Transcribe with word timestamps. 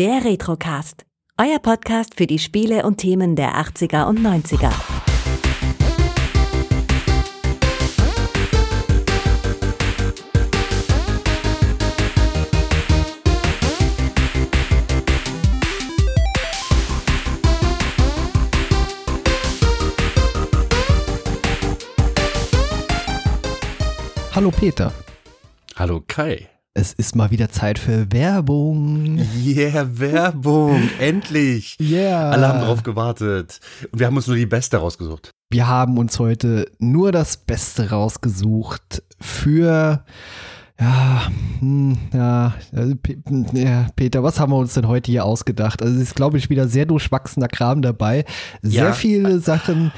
Der 0.00 0.24
Retrocast. 0.24 1.04
Euer 1.36 1.58
Podcast 1.58 2.14
für 2.16 2.26
die 2.26 2.38
Spiele 2.38 2.86
und 2.86 2.96
Themen 2.96 3.36
der 3.36 3.56
80er 3.56 4.06
und 4.06 4.18
90er. 4.20 4.72
Hallo 24.34 24.50
Peter. 24.50 24.94
Hallo 25.76 26.02
Kai. 26.08 26.48
Es 26.72 26.92
ist 26.92 27.16
mal 27.16 27.32
wieder 27.32 27.48
Zeit 27.48 27.80
für 27.80 28.12
Werbung. 28.12 29.18
Yeah, 29.44 29.98
Werbung. 29.98 30.88
Endlich. 31.00 31.76
Yeah. 31.80 32.30
Alle 32.30 32.46
haben 32.46 32.60
drauf 32.60 32.84
gewartet. 32.84 33.58
Und 33.90 33.98
wir 33.98 34.06
haben 34.06 34.16
uns 34.16 34.28
nur 34.28 34.36
die 34.36 34.46
beste 34.46 34.76
rausgesucht. 34.76 35.30
Wir 35.52 35.66
haben 35.66 35.98
uns 35.98 36.20
heute 36.20 36.70
nur 36.78 37.10
das 37.10 37.38
Beste 37.38 37.90
rausgesucht 37.90 39.02
für 39.20 40.04
ja, 40.80 41.22
hm, 41.58 41.98
ja, 42.14 42.54
also, 42.72 42.94
ja, 43.52 43.86
Peter, 43.96 44.22
was 44.22 44.40
haben 44.40 44.52
wir 44.52 44.56
uns 44.56 44.72
denn 44.72 44.88
heute 44.88 45.10
hier 45.10 45.26
ausgedacht? 45.26 45.82
Also 45.82 45.94
es 45.96 46.00
ist, 46.02 46.14
glaube 46.14 46.38
ich, 46.38 46.48
wieder 46.48 46.68
sehr 46.68 46.86
durchwachsener 46.86 47.48
Kram 47.48 47.82
dabei. 47.82 48.24
Sehr 48.62 48.84
Ja. 48.84 48.92
viele 48.92 49.40
Sachen, 49.40 49.92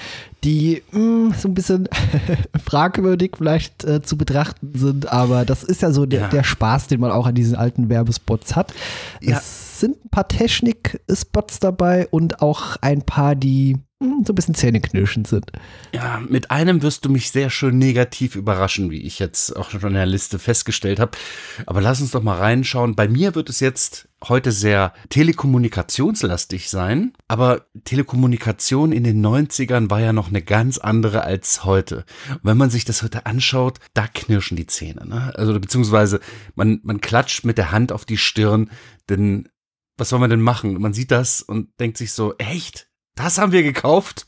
die 0.45 0.83
hm, 0.91 1.33
so 1.39 1.49
ein 1.49 1.55
bisschen 1.55 1.89
fragwürdig 2.65 3.33
vielleicht 3.39 3.85
äh, 3.85 4.03
zu 4.03 4.17
betrachten 4.17 4.73
sind, 4.75 5.13
aber 5.13 5.45
das 5.45 5.63
ist 5.63 5.83
ja 5.83 5.93
so 5.93 6.07
der, 6.07 6.23
Ja. 6.23 6.29
der 6.29 6.45
Spaß, 6.45 6.89
den 6.89 7.01
man 7.01 7.11
auch 7.11 7.27
an 7.27 7.35
diesen 7.35 7.55
alten 7.57 7.89
Werbespots 7.89 8.57
hat. 8.57 8.73
Ja. 9.21 9.37
Es 9.39 9.81
sind 9.81 10.05
ein 10.05 10.11
paar 10.11 10.29
Technik-Spots 10.29 11.59
dabei 11.61 12.07
und 12.11 12.43
auch 12.43 12.77
ein 12.81 13.03
paar, 13.03 13.35
die 13.35 13.77
hm, 14.03 14.23
so 14.25 14.33
ein 14.33 14.35
bisschen 14.35 14.55
zähneknirschend 14.55 15.27
sind. 15.29 15.51
Ja, 15.95 16.21
mit 16.29 16.51
einem 16.51 16.83
wirst 16.83 17.05
du 17.05 17.09
mich 17.09 17.31
sehr 17.31 17.51
schön 17.51 17.79
negativ 17.79 18.35
überraschen, 18.37 18.91
wie 18.91 19.03
ich 19.03 19.19
jetzt 19.19 19.57
auch 19.57 19.71
schon 19.71 19.81
in 19.89 19.95
der 19.95 20.07
Liste 20.07 20.39
festgestellt 20.39 20.99
habe. 21.01 21.13
Aber 21.67 21.81
lass 21.81 22.01
uns 22.01 22.11
doch 22.13 22.23
mal 22.23 22.39
reinschauen. 22.39 22.95
Bei 22.97 23.09
mir 23.09 23.35
wird 23.35 23.49
es 23.49 23.61
jetzt 23.61 24.09
heute 24.29 24.53
sehr 24.53 24.93
telekommunikationslastig 25.09 26.71
sein. 26.71 27.13
Aber 27.29 27.67
Telekommunikation 27.85 28.93
in 28.93 29.05
den 29.05 29.25
90ern 29.25 29.91
war 29.91 30.01
ja 30.01 30.13
noch 30.13 30.29
eine 30.29 30.43
ganz 30.43 30.79
andere 30.79 31.25
als 31.25 31.65
heute. 31.65 32.05
Und 32.31 32.45
wenn 32.45 32.57
man 32.57 32.71
sich 32.71 32.85
das 32.85 33.03
heute 33.03 33.27
anschaut, 33.27 33.79
da 33.95 34.07
knirschen 34.07 34.57
die 34.57 34.67
Zähne. 34.67 35.07
Ne? 35.07 35.33
Also 35.37 35.59
beziehungsweise 35.59 36.21
man, 36.55 36.81
man 36.83 37.01
klatscht 37.01 37.45
mit 37.45 37.59
der 37.59 37.73
Hand 37.73 37.93
auf 37.93 38.05
die 38.05 38.19
Stirn, 38.19 38.71
denn 39.09 39.49
was 39.97 40.09
soll 40.09 40.19
man 40.19 40.31
denn 40.31 40.41
machen? 40.41 40.81
Man 40.81 40.95
sieht 40.95 41.11
das 41.11 41.43
und 41.43 41.69
denkt 41.79 41.99
sich 41.99 42.13
so, 42.13 42.35
echt? 42.39 42.89
Das 43.15 43.39
haben 43.39 43.53
wir 43.53 43.63
gekauft? 43.63 44.27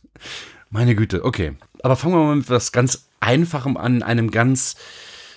Meine 0.70 0.94
Güte, 0.94 1.24
okay. 1.24 1.56
Aber 1.82 1.96
fangen 1.96 2.14
wir 2.14 2.24
mal 2.24 2.36
mit 2.36 2.50
was 2.50 2.72
ganz 2.72 3.08
Einfachem 3.20 3.76
an, 3.76 4.02
einem 4.02 4.30
ganz, 4.30 4.76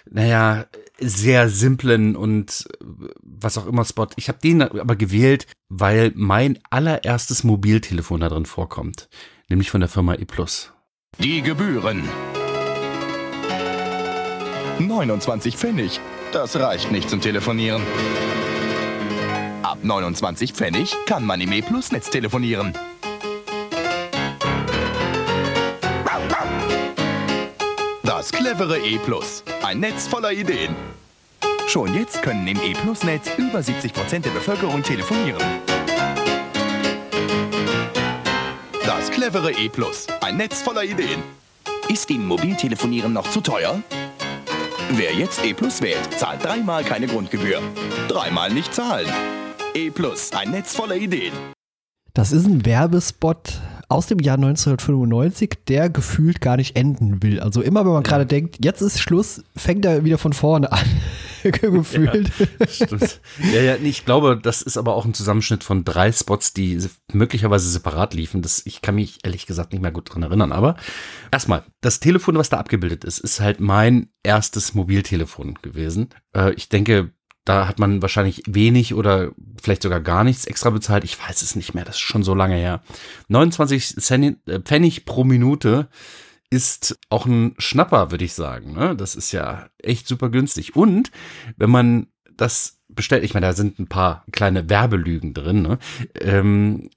naja, 0.10 0.66
sehr 1.00 1.50
simplen 1.50 2.16
und 2.16 2.68
äh, 2.82 2.86
was 3.22 3.58
auch 3.58 3.68
immer 3.68 3.86
Spot. 3.86 4.08
Ich 4.16 4.30
habe 4.30 4.40
den 4.40 4.62
aber 4.62 4.96
gewählt, 4.96 5.48
weil 5.70 6.12
mein 6.16 6.60
allererstes 6.70 7.44
Mobiltelefon 7.44 8.20
da 8.20 8.30
drin 8.30 8.46
vorkommt. 8.46 9.10
Nämlich 9.50 9.70
von 9.70 9.80
der 9.80 9.90
Firma 9.90 10.16
E+. 10.16 10.26
Die 11.20 11.42
Gebühren. 11.42 12.04
29 14.80 15.56
Pfennig. 15.56 16.00
Das 16.32 16.56
reicht 16.58 16.92
nicht 16.92 17.10
zum 17.10 17.22
Telefonieren. 17.22 17.82
Ab 19.64 19.80
29 19.82 20.54
Pfennig 20.54 20.96
kann 21.06 21.26
man 21.26 21.42
im 21.42 21.52
E-Plus-Netz 21.52 22.10
telefonieren. 22.10 22.74
Clevere 28.48 28.80
E-Plus. 28.80 29.44
Ein 29.62 29.82
Netz 29.82 30.08
voller 30.08 30.32
Ideen. 30.32 30.74
Schon 31.68 31.94
jetzt 31.94 32.22
können 32.22 32.48
im 32.48 32.56
E-Plus-Netz 32.56 33.32
über 33.36 33.60
70% 33.60 34.20
der 34.20 34.30
Bevölkerung 34.30 34.82
telefonieren. 34.84 35.44
Das 38.86 39.12
clevere 39.12 39.52
E-Plus. 39.52 40.08
Ein 40.22 40.38
Netz 40.38 40.62
voller 40.62 40.86
Ideen. 40.86 41.22
Ist 41.90 42.10
Ihnen 42.10 42.26
Mobiltelefonieren 42.26 43.12
noch 43.12 43.30
zu 43.30 43.42
teuer? 43.42 43.82
Wer 44.92 45.14
jetzt 45.14 45.44
E 45.44 45.54
Plus 45.54 45.82
wählt, 45.82 46.14
zahlt 46.18 46.46
dreimal 46.46 46.86
keine 46.86 47.08
Grundgebühr. 47.08 47.62
Dreimal 48.08 48.50
nicht 48.54 48.74
zahlen. 48.74 49.12
E 49.74 49.90
Plus, 49.90 50.32
ein 50.32 50.52
Netz 50.52 50.74
voller 50.74 50.96
Ideen. 50.96 51.34
Das 52.14 52.32
ist 52.32 52.48
ein 52.48 52.66
Werbespot 52.66 53.60
aus 53.90 54.08
dem 54.08 54.20
Jahr 54.20 54.36
1995, 54.36 55.60
der 55.68 55.90
gefühlt 55.90 56.42
gar 56.42 56.58
nicht 56.58 56.76
enden 56.76 57.24
will. 57.24 57.40
Also 57.40 57.62
immer, 57.62 57.86
wenn 57.86 57.94
man 57.94 58.04
gerade 58.04 58.26
denkt, 58.26 58.58
jetzt 58.64 58.82
ist 58.82 59.00
Schluss, 59.00 59.44
fängt 59.56 59.86
er 59.86 60.04
wieder 60.04 60.18
von 60.18 60.34
vorne 60.34 60.72
an. 60.72 60.86
gefühlt. 61.44 62.32
Ja, 63.54 63.62
ja, 63.62 63.78
nee, 63.80 63.88
ich 63.90 64.04
glaube, 64.06 64.38
das 64.42 64.62
ist 64.62 64.76
aber 64.78 64.96
auch 64.96 65.06
ein 65.06 65.14
Zusammenschnitt 65.14 65.64
von 65.64 65.86
drei 65.86 66.12
Spots, 66.12 66.52
die 66.54 66.80
se- 66.80 66.90
möglicherweise 67.14 67.70
separat 67.70 68.14
liefen. 68.14 68.42
Das, 68.42 68.66
ich 68.66 68.82
kann 68.82 68.96
mich 68.96 69.20
ehrlich 69.24 69.46
gesagt 69.46 69.72
nicht 69.72 69.82
mehr 69.82 69.92
gut 69.92 70.14
dran 70.14 70.24
erinnern. 70.24 70.52
Aber 70.52 70.76
erstmal, 71.32 71.64
das 71.80 72.00
Telefon, 72.02 72.38
was 72.38 72.50
da 72.50 72.58
abgebildet 72.58 73.06
ist, 73.06 73.20
ist 73.20 73.40
halt 73.40 73.60
mein 73.62 74.10
erstes 74.24 74.74
Mobiltelefon 74.74 75.60
gewesen. 75.62 76.10
Äh, 76.36 76.54
ich 76.54 76.68
denke, 76.70 77.12
da 77.48 77.66
hat 77.68 77.80
man 77.80 78.02
wahrscheinlich 78.02 78.44
wenig 78.46 78.94
oder 78.94 79.32
vielleicht 79.62 79.82
sogar 79.82 80.02
gar 80.02 80.26
nichts 80.26 80.46
extra 80.46 80.70
bezahlt. 80.70 81.06
Ich 81.06 81.18
weiß 81.18 81.42
es 81.42 81.56
nicht 81.56 81.74
mehr, 81.74 81.86
das 81.86 81.96
ist 81.96 82.02
schon 82.02 82.24
so 82.24 82.36
lange 82.36 82.56
her. 82.56 82.82
29 83.30 83.96
Cent, 83.96 84.38
äh, 84.48 84.60
Pfennig 84.60 85.06
pro 85.06 85.24
Minute 85.24 85.88
ist 86.50 87.00
auch 87.10 87.26
ein 87.26 87.56
Schnapper, 87.58 88.12
würde 88.12 88.26
ich 88.26 88.34
sagen. 88.34 88.74
Ne? 88.74 88.98
Das 88.98 89.16
ist 89.16 89.32
ja 89.32 89.70
echt 89.78 90.08
super 90.08 90.30
günstig. 90.30 90.76
Und 90.76 91.12
wenn 91.56 91.70
man 91.70 92.08
das 92.36 92.82
bestellt, 92.90 93.24
ich 93.24 93.34
meine, 93.34 93.48
da 93.48 93.54
sind 93.54 93.80
ein 93.80 93.88
paar 93.88 94.26
kleine 94.34 94.70
Werbelügen 94.70 95.34
drin. 95.34 95.62
Ne? 95.62 95.80
Ähm, 96.20 96.90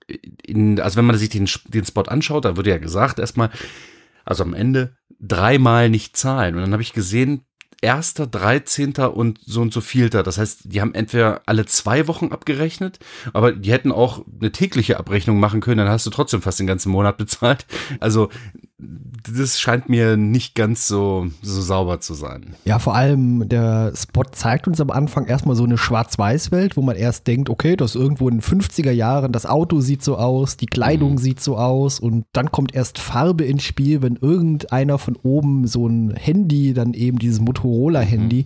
also 0.80 0.96
wenn 0.96 1.06
man 1.06 1.16
sich 1.16 1.28
den, 1.28 1.48
den 1.68 1.84
Spot 1.84 2.02
anschaut, 2.02 2.44
da 2.44 2.56
wurde 2.56 2.70
ja 2.70 2.78
gesagt 2.78 3.20
erstmal, 3.20 3.50
also 4.24 4.42
am 4.42 4.54
Ende 4.54 4.96
dreimal 5.20 5.90
nicht 5.90 6.16
zahlen. 6.16 6.56
Und 6.56 6.62
dann 6.62 6.72
habe 6.72 6.82
ich 6.82 6.92
gesehen, 6.92 7.44
erster, 7.80 8.26
13. 8.26 8.94
und 8.96 9.40
so 9.44 9.60
und 9.60 9.72
so 9.72 9.80
vielter. 9.80 10.22
Das 10.22 10.38
heißt, 10.38 10.60
die 10.64 10.80
haben 10.80 10.94
entweder 10.94 11.42
alle 11.46 11.66
zwei 11.66 12.06
Wochen 12.08 12.32
abgerechnet, 12.32 12.98
aber 13.32 13.52
die 13.52 13.72
hätten 13.72 13.92
auch 13.92 14.24
eine 14.40 14.52
tägliche 14.52 14.98
Abrechnung 14.98 15.40
machen 15.40 15.60
können, 15.60 15.78
dann 15.78 15.88
hast 15.88 16.06
du 16.06 16.10
trotzdem 16.10 16.42
fast 16.42 16.60
den 16.60 16.66
ganzen 16.66 16.90
Monat 16.90 17.16
bezahlt. 17.16 17.66
Also 18.00 18.30
das 19.36 19.60
scheint 19.60 19.88
mir 19.88 20.16
nicht 20.16 20.54
ganz 20.54 20.86
so, 20.86 21.28
so 21.42 21.60
sauber 21.60 22.00
zu 22.00 22.14
sein. 22.14 22.54
Ja, 22.64 22.78
vor 22.78 22.94
allem 22.94 23.48
der 23.48 23.92
Spot 23.94 24.24
zeigt 24.24 24.66
uns 24.66 24.80
am 24.80 24.90
Anfang 24.90 25.26
erstmal 25.26 25.56
so 25.56 25.64
eine 25.64 25.78
Schwarz-Weiß-Welt, 25.78 26.76
wo 26.76 26.82
man 26.82 26.96
erst 26.96 27.26
denkt, 27.26 27.50
okay, 27.50 27.76
das 27.76 27.94
ist 27.94 28.00
irgendwo 28.00 28.28
in 28.28 28.38
den 28.38 28.42
50er 28.42 28.90
Jahren, 28.90 29.32
das 29.32 29.46
Auto 29.46 29.80
sieht 29.80 30.02
so 30.02 30.16
aus, 30.16 30.56
die 30.56 30.66
Kleidung 30.66 31.18
sieht 31.18 31.40
so 31.40 31.56
aus 31.56 32.00
und 32.00 32.24
dann 32.32 32.50
kommt 32.50 32.74
erst 32.74 32.98
Farbe 32.98 33.44
ins 33.44 33.62
Spiel, 33.62 34.02
wenn 34.02 34.16
irgendeiner 34.16 34.98
von 34.98 35.16
oben 35.16 35.66
so 35.66 35.86
ein 35.86 36.14
Handy, 36.16 36.72
dann 36.74 36.94
eben 36.94 37.18
dieses 37.18 37.40
Motorola-Handy, 37.40 38.44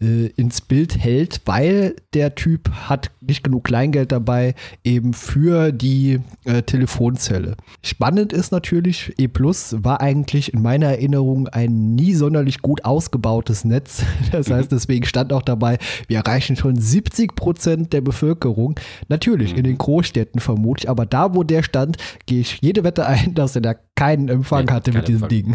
äh, 0.00 0.26
ins 0.36 0.60
Bild 0.60 0.98
hält, 0.98 1.42
weil 1.44 1.96
der 2.14 2.34
Typ 2.34 2.70
hat 2.70 3.10
nicht 3.20 3.44
genug 3.44 3.64
Kleingeld 3.64 4.12
dabei, 4.12 4.54
eben 4.84 5.12
für 5.12 5.72
die 5.72 6.20
äh, 6.44 6.62
Telefonzelle. 6.62 7.56
Spannend 7.82 8.32
ist 8.32 8.52
natürlich, 8.52 9.12
E 9.18 9.28
Plus 9.58 9.76
war 9.82 10.00
eigentlich 10.00 10.54
in 10.54 10.62
meiner 10.62 10.86
Erinnerung 10.86 11.48
ein 11.48 11.94
nie 11.94 12.14
sonderlich 12.14 12.62
gut 12.62 12.84
ausgebautes 12.84 13.64
Netz. 13.64 14.02
Das 14.30 14.50
heißt, 14.50 14.70
deswegen 14.70 15.06
stand 15.06 15.32
auch 15.32 15.42
dabei, 15.42 15.78
wir 16.06 16.18
erreichen 16.18 16.54
schon 16.54 16.76
70 16.76 17.34
Prozent 17.34 17.92
der 17.92 18.02
Bevölkerung. 18.02 18.78
Natürlich 19.08 19.56
in 19.56 19.64
den 19.64 19.78
Großstädten 19.78 20.40
vermutlich, 20.40 20.88
aber 20.88 21.06
da, 21.06 21.34
wo 21.34 21.44
der 21.44 21.62
stand, 21.62 21.96
gehe 22.26 22.40
ich 22.40 22.58
jede 22.60 22.84
Wette 22.84 23.06
ein, 23.06 23.34
dass 23.34 23.54
er 23.54 23.62
da 23.62 23.74
keinen 23.96 24.28
Empfang 24.28 24.66
Nee, 24.66 24.72
hatte 24.72 24.90
kein 24.90 25.00
mit 25.00 25.08
diesem 25.08 25.28
Empfang. 25.28 25.54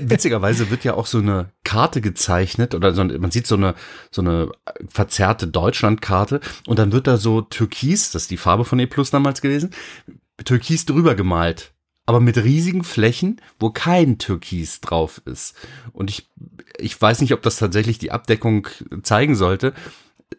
Witzigerweise 0.10 0.70
wird 0.70 0.84
ja 0.84 0.94
auch 0.94 1.06
so 1.06 1.18
eine 1.18 1.48
Karte 1.64 2.00
gezeichnet 2.00 2.74
oder 2.74 2.92
so, 2.92 3.04
man 3.04 3.30
sieht 3.30 3.46
so 3.46 3.56
eine, 3.56 3.74
so 4.10 4.20
eine 4.20 4.50
verzerrte 4.88 5.46
Deutschlandkarte 5.48 6.40
und 6.66 6.78
dann 6.78 6.92
wird 6.92 7.06
da 7.06 7.16
so 7.16 7.40
Türkis, 7.40 8.12
das 8.12 8.22
ist 8.22 8.30
die 8.30 8.36
Farbe 8.36 8.64
von 8.64 8.78
E 8.78 8.86
Plus 8.86 9.10
damals 9.10 9.40
gewesen, 9.40 9.70
Türkis 10.44 10.84
drüber 10.84 11.14
gemalt. 11.14 11.72
Aber 12.06 12.20
mit 12.20 12.36
riesigen 12.36 12.84
Flächen, 12.84 13.40
wo 13.58 13.70
kein 13.70 14.18
Türkis 14.18 14.80
drauf 14.80 15.20
ist. 15.24 15.56
Und 15.92 16.08
ich, 16.08 16.30
ich 16.78 17.00
weiß 17.00 17.20
nicht, 17.20 17.32
ob 17.34 17.42
das 17.42 17.56
tatsächlich 17.56 17.98
die 17.98 18.12
Abdeckung 18.12 18.68
zeigen 19.02 19.34
sollte. 19.34 19.72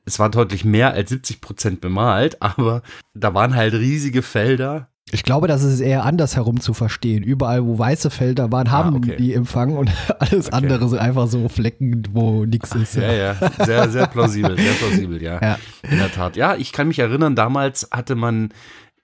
Es 0.06 0.18
war 0.20 0.30
deutlich 0.30 0.64
mehr 0.66 0.94
als 0.94 1.10
70 1.10 1.42
Prozent 1.42 1.82
bemalt, 1.82 2.42
aber 2.42 2.82
da 3.14 3.34
waren 3.34 3.56
halt 3.56 3.74
riesige 3.74 4.22
Felder 4.22 4.88
Ich 5.12 5.24
glaube, 5.24 5.48
das 5.48 5.64
ist 5.64 5.80
eher 5.82 6.04
andersherum 6.06 6.60
zu 6.62 6.74
verstehen. 6.74 7.24
Überall, 7.24 7.66
wo 7.66 7.78
weiße 7.78 8.10
Felder 8.12 8.50
waren, 8.52 8.72
haben 8.72 8.96
Ah, 8.96 8.98
okay. 8.98 9.16
die 9.18 9.34
Empfang 9.34 9.76
und 9.76 9.90
alles 10.20 10.52
andere 10.54 10.88
sind 10.88 11.00
einfach 11.00 11.28
so 11.28 11.50
Flecken, 11.50 12.04
wo 12.12 12.46
nichts 12.46 12.74
ist. 12.76 12.96
Ja, 12.96 13.12
ja, 13.12 13.36
sehr, 13.66 13.90
sehr 13.90 14.08
plausibel, 14.08 14.58
sehr 14.58 14.74
plausibel, 14.74 15.22
ja. 15.22 15.40
Ja. 15.42 15.58
In 15.90 15.98
der 15.98 16.12
Tat. 16.12 16.36
Ja, 16.38 16.56
ich 16.56 16.72
kann 16.72 16.88
mich 16.88 17.00
erinnern, 17.00 17.36
damals 17.36 17.90
hatte 17.92 18.16
man 18.16 18.50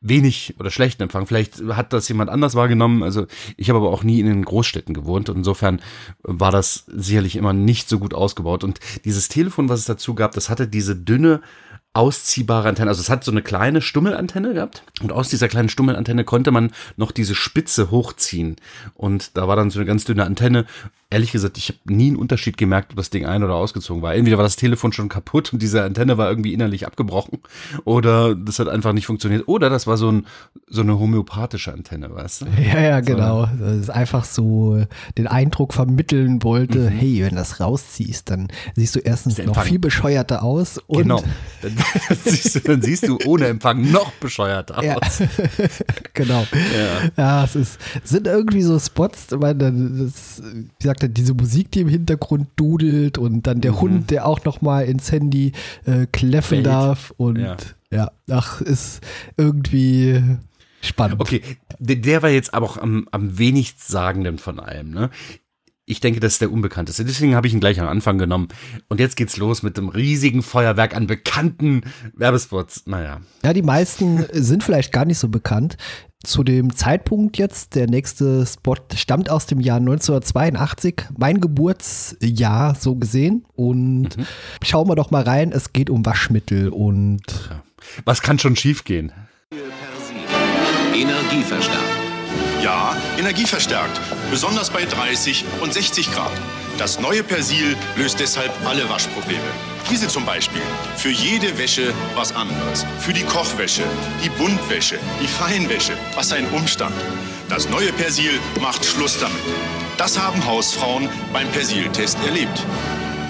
wenig 0.03 0.55
oder 0.59 0.69
schlechten 0.69 1.01
Empfang. 1.01 1.25
Vielleicht 1.25 1.63
hat 1.69 1.93
das 1.93 2.07
jemand 2.07 2.29
anders 2.29 2.53
wahrgenommen. 2.53 3.01
Also 3.01 3.25
ich 3.57 3.69
habe 3.69 3.79
aber 3.79 3.89
auch 3.89 4.03
nie 4.03 4.19
in 4.19 4.27
den 4.27 4.45
Großstädten 4.45 4.93
gewohnt 4.93 5.29
und 5.29 5.37
insofern 5.37 5.81
war 6.21 6.51
das 6.51 6.83
sicherlich 6.87 7.35
immer 7.35 7.53
nicht 7.53 7.89
so 7.89 7.97
gut 7.97 8.13
ausgebaut. 8.13 8.63
Und 8.63 8.79
dieses 9.05 9.29
Telefon, 9.29 9.69
was 9.69 9.79
es 9.79 9.85
dazu 9.85 10.13
gab, 10.13 10.33
das 10.33 10.49
hatte 10.49 10.67
diese 10.67 10.95
dünne 10.95 11.41
ausziehbare 11.93 12.67
Antenne. 12.67 12.89
Also 12.89 13.01
es 13.01 13.09
hat 13.09 13.23
so 13.23 13.31
eine 13.31 13.43
kleine 13.43 13.81
Stummelantenne 13.81 14.53
gehabt 14.53 14.83
und 15.01 15.11
aus 15.11 15.29
dieser 15.29 15.47
kleinen 15.47 15.69
Stummelantenne 15.69 16.23
konnte 16.23 16.51
man 16.51 16.71
noch 16.97 17.11
diese 17.11 17.35
Spitze 17.35 17.91
hochziehen 17.91 18.55
und 18.95 19.37
da 19.37 19.47
war 19.47 19.55
dann 19.55 19.69
so 19.69 19.79
eine 19.79 19.85
ganz 19.85 20.03
dünne 20.03 20.25
Antenne. 20.25 20.65
Ehrlich 21.13 21.31
gesagt, 21.31 21.59
ich 21.59 21.69
habe 21.69 21.93
nie 21.93 22.07
einen 22.07 22.15
Unterschied 22.15 22.57
gemerkt, 22.57 22.91
ob 22.91 22.97
das 22.97 23.11
Ding 23.11 23.27
ein- 23.27 23.43
oder 23.43 23.53
ausgezogen 23.53 24.01
war. 24.01 24.15
Entweder 24.15 24.37
war 24.37 24.43
das 24.43 24.55
Telefon 24.55 24.93
schon 24.93 25.09
kaputt 25.09 25.53
und 25.53 25.61
diese 25.61 25.83
Antenne 25.83 26.17
war 26.17 26.27
irgendwie 26.27 26.53
innerlich 26.53 26.87
abgebrochen 26.87 27.37
oder 27.85 28.33
das 28.33 28.57
hat 28.57 28.67
einfach 28.67 28.93
nicht 28.93 29.05
funktioniert 29.05 29.47
oder 29.47 29.69
das 29.69 29.85
war 29.85 29.97
so, 29.97 30.11
ein, 30.11 30.25
so 30.67 30.81
eine 30.81 30.97
homöopathische 30.97 31.71
Antenne, 31.71 32.13
weißt 32.13 32.41
du? 32.41 32.45
Ja, 32.59 32.79
ja, 32.79 32.99
genau. 33.01 33.45
Das 33.59 33.77
ist 33.77 33.89
einfach 33.91 34.23
so 34.23 34.83
den 35.15 35.27
Eindruck 35.27 35.75
vermitteln 35.75 36.41
wollte, 36.41 36.89
hey, 36.89 37.21
wenn 37.21 37.29
du 37.29 37.35
das 37.35 37.59
rausziehst, 37.59 38.31
dann 38.31 38.47
siehst 38.73 38.95
du 38.95 38.99
erstens 38.99 39.37
noch 39.37 39.61
viel 39.61 39.77
bescheuerter 39.77 40.41
aus 40.41 40.79
und 40.87 41.03
genau. 41.03 41.23
Dann, 41.61 41.75
siehst 42.25 42.55
du, 42.55 42.59
dann 42.61 42.81
siehst 42.81 43.07
du 43.07 43.19
ohne 43.25 43.45
Empfang 43.45 43.91
noch 43.91 44.11
bescheuerter 44.13 44.79
aus. 44.79 45.21
Ja. 45.57 45.67
genau. 46.13 46.45
Ja, 47.17 47.43
es 47.43 47.55
ist, 47.55 47.79
sind 48.03 48.27
irgendwie 48.27 48.61
so 48.61 48.79
Spots, 48.79 49.27
ich 49.31 49.37
meine, 49.37 49.71
das, 50.05 50.41
wie 50.41 50.65
gesagt, 50.79 51.02
diese 51.09 51.33
Musik, 51.33 51.71
die 51.71 51.81
im 51.81 51.87
Hintergrund 51.87 52.47
dudelt 52.55 53.17
und 53.17 53.47
dann 53.47 53.61
der 53.61 53.79
Hund, 53.79 54.11
der 54.11 54.25
auch 54.25 54.43
noch 54.45 54.61
mal 54.61 54.85
ins 54.85 55.11
Handy 55.11 55.51
äh, 55.85 56.05
kläffen 56.11 56.57
Bellt. 56.57 56.65
darf 56.67 57.13
und 57.17 57.37
Ja. 57.37 57.57
ja. 57.91 58.11
ach, 58.29 58.61
ist 58.61 59.01
irgendwie 59.37 60.21
spannend. 60.81 61.19
Okay, 61.19 61.41
der, 61.79 62.21
war 62.21 62.29
jetzt 62.29 62.53
aber 62.53 62.65
auch 62.65 62.77
am, 62.77 63.07
am 63.11 63.37
wenigstssagenden 63.37 64.37
von 64.37 64.59
allem, 64.59 64.91
ne? 64.91 65.09
Ich 65.85 65.99
denke, 65.99 66.21
das 66.21 66.33
ist 66.33 66.41
der 66.41 66.49
unbekannteste. 66.49 67.03
Deswegen 67.03 67.35
habe 67.35 67.45
ich 67.45 67.53
ihn 67.53 67.59
gleich 67.59 67.81
am 67.81 67.89
Anfang 67.89 68.17
genommen. 68.17 68.47
Und 68.87 69.01
jetzt 69.01 69.17
geht's 69.17 69.35
los 69.35 69.63
mit 69.63 69.75
dem 69.75 69.89
riesigen 69.89 70.41
Feuerwerk 70.41 70.95
an 70.95 71.07
bekannten 71.07 71.81
Werbespots. 72.15 72.83
Naja. 72.85 73.19
Ja, 73.43 73.51
die 73.51 73.63
meisten 73.63 74.25
sind 74.31 74.63
vielleicht 74.63 74.93
gar 74.93 75.03
nicht 75.03 75.17
so 75.17 75.27
bekannt. 75.27 75.75
Zu 76.25 76.43
dem 76.43 76.73
Zeitpunkt 76.73 77.37
jetzt, 77.37 77.75
der 77.75 77.87
nächste 77.87 78.45
Spot 78.45 78.77
stammt 78.95 79.29
aus 79.29 79.45
dem 79.45 79.59
Jahr 79.59 79.77
1982, 79.77 81.03
mein 81.17 81.41
Geburtsjahr 81.41 82.75
so 82.75 82.95
gesehen. 82.95 83.45
Und 83.55 84.15
schauen 84.63 84.87
wir 84.87 84.95
doch 84.95 85.11
mal 85.11 85.23
rein, 85.23 85.51
es 85.51 85.73
geht 85.73 85.89
um 85.89 86.05
Waschmittel 86.05 86.69
und 86.69 87.21
Was 88.05 88.21
kann 88.21 88.39
schon 88.39 88.55
schiefgehen? 88.55 89.11
Energieverstärkt. 90.95 91.83
Ja, 92.63 92.95
energieverstärkt. 93.19 93.99
Besonders 94.31 94.69
bei 94.69 94.85
30 94.85 95.43
und 95.61 95.73
60 95.73 96.09
Grad. 96.13 96.31
Das 96.83 96.99
neue 96.99 97.23
Persil 97.23 97.77
löst 97.95 98.19
deshalb 98.19 98.51
alle 98.65 98.89
Waschprobleme. 98.89 99.39
Diese 99.89 100.09
zum 100.09 100.25
Beispiel. 100.25 100.61
Für 100.97 101.11
jede 101.11 101.57
Wäsche 101.57 101.93
was 102.13 102.35
anderes. 102.35 102.85
Für 102.99 103.13
die 103.13 103.23
Kochwäsche, 103.23 103.83
die 104.21 104.27
Buntwäsche, 104.27 104.99
die 105.21 105.27
Feinwäsche. 105.27 105.93
Was 106.15 106.33
ein 106.33 106.45
Umstand. 106.49 106.93
Das 107.47 107.69
neue 107.69 107.93
Persil 107.93 108.37
macht 108.59 108.83
Schluss 108.83 109.17
damit. 109.17 109.39
Das 109.97 110.19
haben 110.19 110.45
Hausfrauen 110.45 111.07
beim 111.31 111.47
Persil-Test 111.51 112.17
erlebt. 112.25 112.61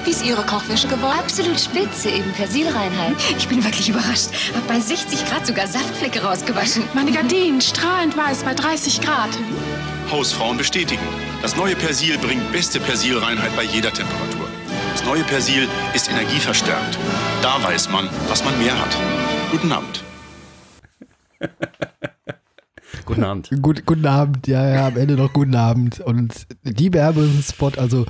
Wie 0.04 0.10
ist 0.10 0.26
Ihre 0.26 0.42
Kochwäsche 0.42 0.88
geworden? 0.88 1.20
Absolut 1.20 1.60
spitze, 1.60 2.10
eben 2.10 2.34
Persilreinheit. 2.34 3.14
Ich 3.38 3.48
bin 3.48 3.64
wirklich 3.64 3.88
überrascht. 3.88 4.30
Hab 4.56 4.68
bei 4.68 4.80
60 4.80 5.28
Grad 5.28 5.46
sogar 5.46 5.68
Saftflecke 5.68 6.24
rausgewaschen. 6.24 6.86
Meine 6.96 7.12
Gardinen 7.12 7.62
strahlend 7.62 8.18
weiß 8.18 8.46
bei 8.46 8.56
30 8.56 9.00
Grad. 9.00 9.30
Hausfrauen 10.10 10.58
bestätigen. 10.58 11.08
Das 11.44 11.58
neue 11.58 11.76
Persil 11.76 12.18
bringt 12.20 12.54
beste 12.54 12.80
Persilreinheit 12.80 13.54
bei 13.58 13.64
jeder 13.64 13.92
Temperatur. 13.92 14.48
Das 14.94 15.04
neue 15.04 15.24
Persil 15.24 15.68
ist 15.94 16.10
energieverstärkt. 16.10 16.98
Da 17.42 17.62
weiß 17.62 17.90
man, 17.90 18.08
was 18.30 18.46
man 18.46 18.58
mehr 18.60 18.80
hat. 18.80 18.96
Guten 19.52 19.70
Abend. 19.74 20.06
Guten 23.06 23.26
Abend. 23.26 23.50
Gut, 23.62 23.86
guten 23.86 24.06
Abend, 24.06 24.48
ja, 24.48 24.70
ja, 24.70 24.88
am 24.88 24.96
Ende 24.96 25.16
noch 25.16 25.34
guten 25.34 25.56
Abend. 25.56 26.00
Und 26.00 26.48
die 26.64 26.94
Werbespot, 26.94 27.78
also 27.78 28.06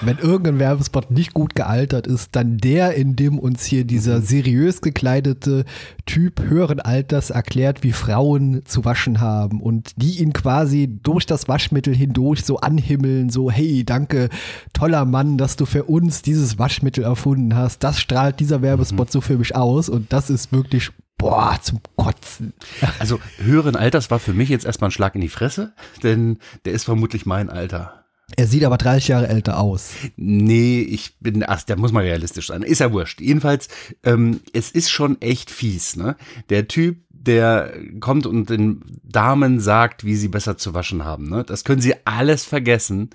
wenn 0.00 0.18
irgendein 0.18 0.58
Werbespot 0.58 1.10
nicht 1.10 1.34
gut 1.34 1.54
gealtert 1.54 2.06
ist, 2.06 2.36
dann 2.36 2.58
der, 2.58 2.94
in 2.94 3.16
dem 3.16 3.38
uns 3.38 3.64
hier 3.64 3.84
dieser 3.84 4.20
seriös 4.20 4.80
gekleidete 4.80 5.64
Typ 6.04 6.42
höheren 6.42 6.80
Alters 6.80 7.30
erklärt, 7.30 7.82
wie 7.82 7.92
Frauen 7.92 8.62
zu 8.64 8.84
waschen 8.84 9.20
haben 9.20 9.60
und 9.60 9.92
die 9.96 10.20
ihn 10.20 10.32
quasi 10.32 10.88
durch 11.02 11.26
das 11.26 11.48
Waschmittel 11.48 11.94
hindurch 11.94 12.44
so 12.44 12.58
anhimmeln, 12.58 13.30
so 13.30 13.50
hey, 13.50 13.84
danke, 13.84 14.28
toller 14.72 15.04
Mann, 15.04 15.38
dass 15.38 15.56
du 15.56 15.66
für 15.66 15.84
uns 15.84 16.22
dieses 16.22 16.58
Waschmittel 16.58 17.04
erfunden 17.04 17.54
hast. 17.54 17.82
Das 17.82 18.00
strahlt 18.00 18.40
dieser 18.40 18.62
Werbespot 18.62 19.10
so 19.10 19.20
für 19.20 19.38
mich 19.38 19.56
aus 19.56 19.88
und 19.88 20.12
das 20.12 20.30
ist 20.30 20.52
wirklich 20.52 20.90
Boah, 21.18 21.58
zum 21.62 21.80
Kotzen. 21.96 22.52
Also 22.98 23.18
höheren 23.38 23.74
Alters 23.74 24.10
war 24.10 24.18
für 24.18 24.34
mich 24.34 24.50
jetzt 24.50 24.66
erstmal 24.66 24.88
ein 24.88 24.92
Schlag 24.92 25.14
in 25.14 25.22
die 25.22 25.30
Fresse, 25.30 25.72
denn 26.02 26.38
der 26.66 26.74
ist 26.74 26.84
vermutlich 26.84 27.24
mein 27.24 27.48
Alter. 27.48 28.05
Er 28.34 28.48
sieht 28.48 28.64
aber 28.64 28.76
30 28.76 29.08
Jahre 29.08 29.28
älter 29.28 29.58
aus. 29.60 29.90
Nee, 30.16 30.80
ich 30.80 31.16
bin, 31.20 31.44
ach, 31.46 31.62
der 31.62 31.78
muss 31.78 31.92
mal 31.92 32.02
realistisch 32.02 32.48
sein. 32.48 32.62
Ist 32.62 32.80
ja 32.80 32.90
wurscht. 32.92 33.20
Jedenfalls, 33.20 33.68
ähm, 34.02 34.40
es 34.52 34.70
ist 34.72 34.90
schon 34.90 35.20
echt 35.22 35.50
fies, 35.50 35.94
ne? 35.94 36.16
Der 36.50 36.66
Typ, 36.66 36.98
der 37.10 37.72
kommt 38.00 38.26
und 38.26 38.50
den 38.50 38.82
Damen 39.04 39.60
sagt, 39.60 40.04
wie 40.04 40.16
sie 40.16 40.28
besser 40.28 40.58
zu 40.58 40.74
waschen 40.74 41.04
haben, 41.04 41.28
ne? 41.28 41.44
Das 41.44 41.62
können 41.62 41.80
sie 41.80 41.94
alles 42.04 42.44
vergessen. 42.44 43.10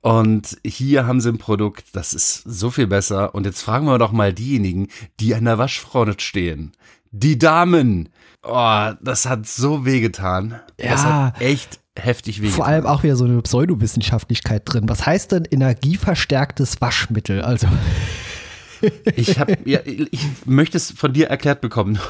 Und 0.00 0.56
hier 0.64 1.06
haben 1.06 1.20
sie 1.20 1.28
ein 1.30 1.38
Produkt, 1.38 1.94
das 1.94 2.14
ist 2.14 2.42
so 2.44 2.70
viel 2.70 2.86
besser. 2.86 3.34
Und 3.34 3.44
jetzt 3.44 3.62
fragen 3.62 3.86
wir 3.86 3.98
doch 3.98 4.12
mal 4.12 4.32
diejenigen, 4.32 4.88
die 5.20 5.34
an 5.34 5.44
der 5.44 5.58
Waschfrau 5.58 6.04
nicht 6.06 6.22
stehen. 6.22 6.72
Die 7.10 7.38
Damen. 7.38 8.08
Oh, 8.42 8.90
das 9.02 9.26
hat 9.26 9.46
so 9.46 9.84
wehgetan. 9.84 10.60
Das 10.78 11.02
Ja. 11.02 11.26
hat 11.32 11.40
echt 11.40 11.80
heftig 11.98 12.38
wehgetan. 12.40 12.56
Vor 12.56 12.66
allem 12.66 12.86
auch 12.86 13.02
wieder 13.02 13.16
so 13.16 13.24
eine 13.24 13.40
Pseudowissenschaftlichkeit 13.42 14.62
drin. 14.64 14.88
Was 14.88 15.04
heißt 15.06 15.32
denn 15.32 15.44
energieverstärktes 15.50 16.80
Waschmittel? 16.80 17.42
Also, 17.42 17.66
Ich 19.16 19.38
habe, 19.38 19.58
ja, 19.64 19.80
ich 19.84 20.20
möchte 20.44 20.76
es 20.76 20.92
von 20.92 21.12
dir 21.12 21.26
erklärt 21.28 21.60
bekommen. 21.60 21.98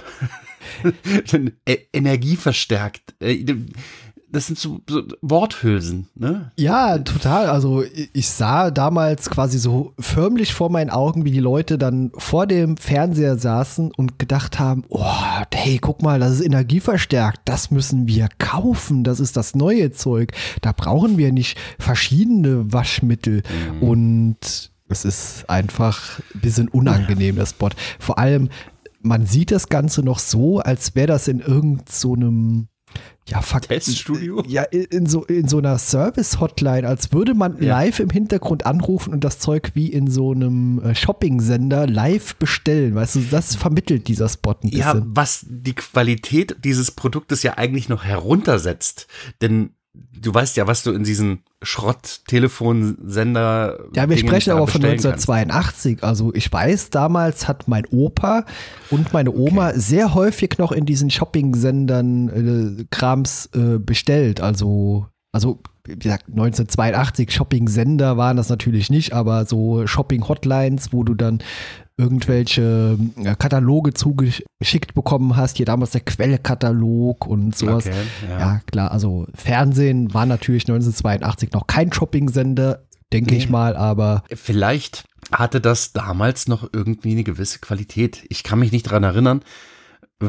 E- 1.67 1.79
Energieverstärkt. 1.93 3.15
Das 4.31 4.47
sind 4.47 4.59
so, 4.59 4.81
so 4.89 5.03
Worthülsen, 5.23 6.09
ne? 6.15 6.53
ja, 6.57 6.99
total. 6.99 7.47
Also, 7.47 7.83
ich 8.13 8.29
sah 8.29 8.71
damals 8.71 9.31
quasi 9.31 9.59
so 9.59 9.95
förmlich 9.99 10.53
vor 10.53 10.71
meinen 10.71 10.91
Augen, 10.91 11.25
wie 11.25 11.31
die 11.31 11.41
Leute 11.41 11.79
dann 11.79 12.13
vor 12.17 12.47
dem 12.47 12.77
Fernseher 12.77 13.39
saßen 13.39 13.91
und 13.97 14.19
gedacht 14.19 14.59
haben: 14.59 14.85
Oh, 14.91 15.05
hey, 15.55 15.79
guck 15.79 16.03
mal, 16.03 16.21
das 16.21 16.33
ist 16.33 16.45
energieverstärkt. 16.45 17.41
Das 17.47 17.71
müssen 17.71 18.07
wir 18.07 18.29
kaufen. 18.39 19.03
Das 19.03 19.19
ist 19.19 19.37
das 19.37 19.55
neue 19.55 19.93
Zeug. 19.93 20.33
Da 20.61 20.73
brauchen 20.73 21.17
wir 21.17 21.33
nicht 21.33 21.59
verschiedene 21.79 22.71
Waschmittel. 22.73 23.43
Und 23.81 24.71
es 24.89 25.05
ist 25.05 25.49
einfach 25.49 26.19
ein 26.35 26.41
bisschen 26.41 26.69
unangenehm, 26.69 27.37
der 27.37 27.47
Spot. 27.47 27.71
Vor 27.99 28.19
allem, 28.19 28.49
man 29.01 29.27
sieht 29.27 29.51
das 29.51 29.69
Ganze 29.69 30.03
noch 30.03 30.19
so, 30.19 30.61
als 30.61 30.95
wäre 30.95 31.07
das 31.07 31.29
in 31.29 31.41
irgendeinem 31.41 31.85
so 31.89 32.15
einem 32.15 32.69
ja, 33.29 33.43
fuck, 33.43 33.63
Teststudio? 33.69 34.43
Ja, 34.47 34.63
in 34.63 35.07
so, 35.07 35.25
in 35.25 35.49
so 35.49 35.59
einer 35.59 35.79
Service-Hotline, 35.79 36.87
als 36.89 37.13
würde 37.13 37.35
man 37.35 37.63
Ja. 37.63 37.79
live 37.79 38.01
im 38.01 38.11
Hintergrund 38.11 38.67
anrufen 38.67 39.13
und 39.13 39.25
das 39.25 39.39
Zeug 39.39 39.71
wie 39.75 39.89
in 39.93 40.11
so 40.11 40.33
einem 40.33 40.81
äh, 40.81 40.95
Shopping-Sender 40.95 41.87
live 41.87 42.37
bestellen. 42.37 42.95
Weißt 42.95 43.17
du, 43.17 43.21
das 43.31 43.55
vermittelt 43.55 44.09
dieser 44.09 44.29
Spot 44.29 44.55
ein 44.63 44.69
Ja, 44.69 44.95
bisschen. 44.95 45.11
was 45.17 45.47
die 45.49 45.75
Qualität 45.75 46.57
dieses 46.65 46.91
Produktes 46.91 47.43
ja 47.43 47.59
eigentlich 47.59 47.89
noch 47.89 48.05
heruntersetzt. 48.05 49.07
Denn 49.43 49.71
du 49.95 50.35
weißt 50.35 50.57
ja, 50.57 50.67
was 50.67 50.83
du 50.83 50.91
in 50.93 51.05
diesen 51.05 51.45
Schrott-Telefonsender. 51.63 53.91
Ja, 53.95 54.09
wir 54.09 54.17
Dingen 54.17 54.29
sprechen 54.29 54.51
aber 54.53 54.67
von 54.67 54.81
bestellen 54.81 55.03
kannst. 55.03 55.29
1982. 55.29 56.03
Also 56.03 56.33
ich 56.35 56.51
weiß, 56.53 56.91
damals 56.91 57.47
hat 57.49 57.69
mein 57.69 57.87
Opa 57.87 58.45
und 58.91 59.13
meine 59.13 59.33
Oma 59.33 59.75
sehr 59.75 60.15
häufig 60.15 60.59
noch 60.59 60.73
in 60.73 60.87
diesen 60.87 61.11
Shopping-Sendern 61.11 62.79
äh, 62.81 62.87
Krams 62.91 63.51
äh, 63.55 63.79
bestellt. 63.79 64.41
Also, 64.41 65.07
also 65.33 65.61
wie 65.85 65.99
gesagt, 65.99 66.25
1982 66.29 67.33
Shopping-Sender 67.33 68.17
waren 68.17 68.37
das 68.37 68.49
natürlich 68.51 68.91
nicht, 68.91 69.13
aber 69.13 69.47
so 69.47 69.87
Shopping-Hotlines, 69.87 70.93
wo 70.93 71.03
du 71.03 71.15
dann 71.15 71.43
irgendwelche 71.99 72.97
äh, 73.17 73.35
Kataloge 73.35 73.93
zugeschickt 73.93 74.95
bekommen 74.95 75.37
hast. 75.37 75.57
Hier 75.59 75.67
damals 75.67 75.91
der 75.91 76.01
Quellekatalog 76.01 77.27
und 77.27 77.57
sowas. 77.57 77.87
Okay, 77.87 77.97
ja. 78.31 78.39
ja. 78.39 78.61
klar. 78.67 78.93
Also 78.93 79.27
Fernsehen 79.35 80.15
war 80.15 80.25
natürlich 80.25 80.63
1982 80.65 81.53
noch 81.53 81.67
kein 81.67 81.93
Shopping-Sender, 81.93 82.85
denke 83.13 83.33
Nee. 83.33 83.39
ich 83.39 83.51
mal, 83.51 83.77
aber 83.77 84.23
Vielleicht 84.33 85.05
hatte 85.33 85.61
das 85.61 85.93
damals 85.93 86.49
noch 86.49 86.71
irgendwie 86.73 87.13
eine 87.13 87.25
gewisse 87.25 87.59
Qualität. 87.59 88.25
Ich 88.29 88.45
kann 88.45 88.61
mich 88.61 88.73
nicht 88.73 88.85
dran 88.85 89.03
erinnern, 89.03 89.43
äh, 90.23 90.27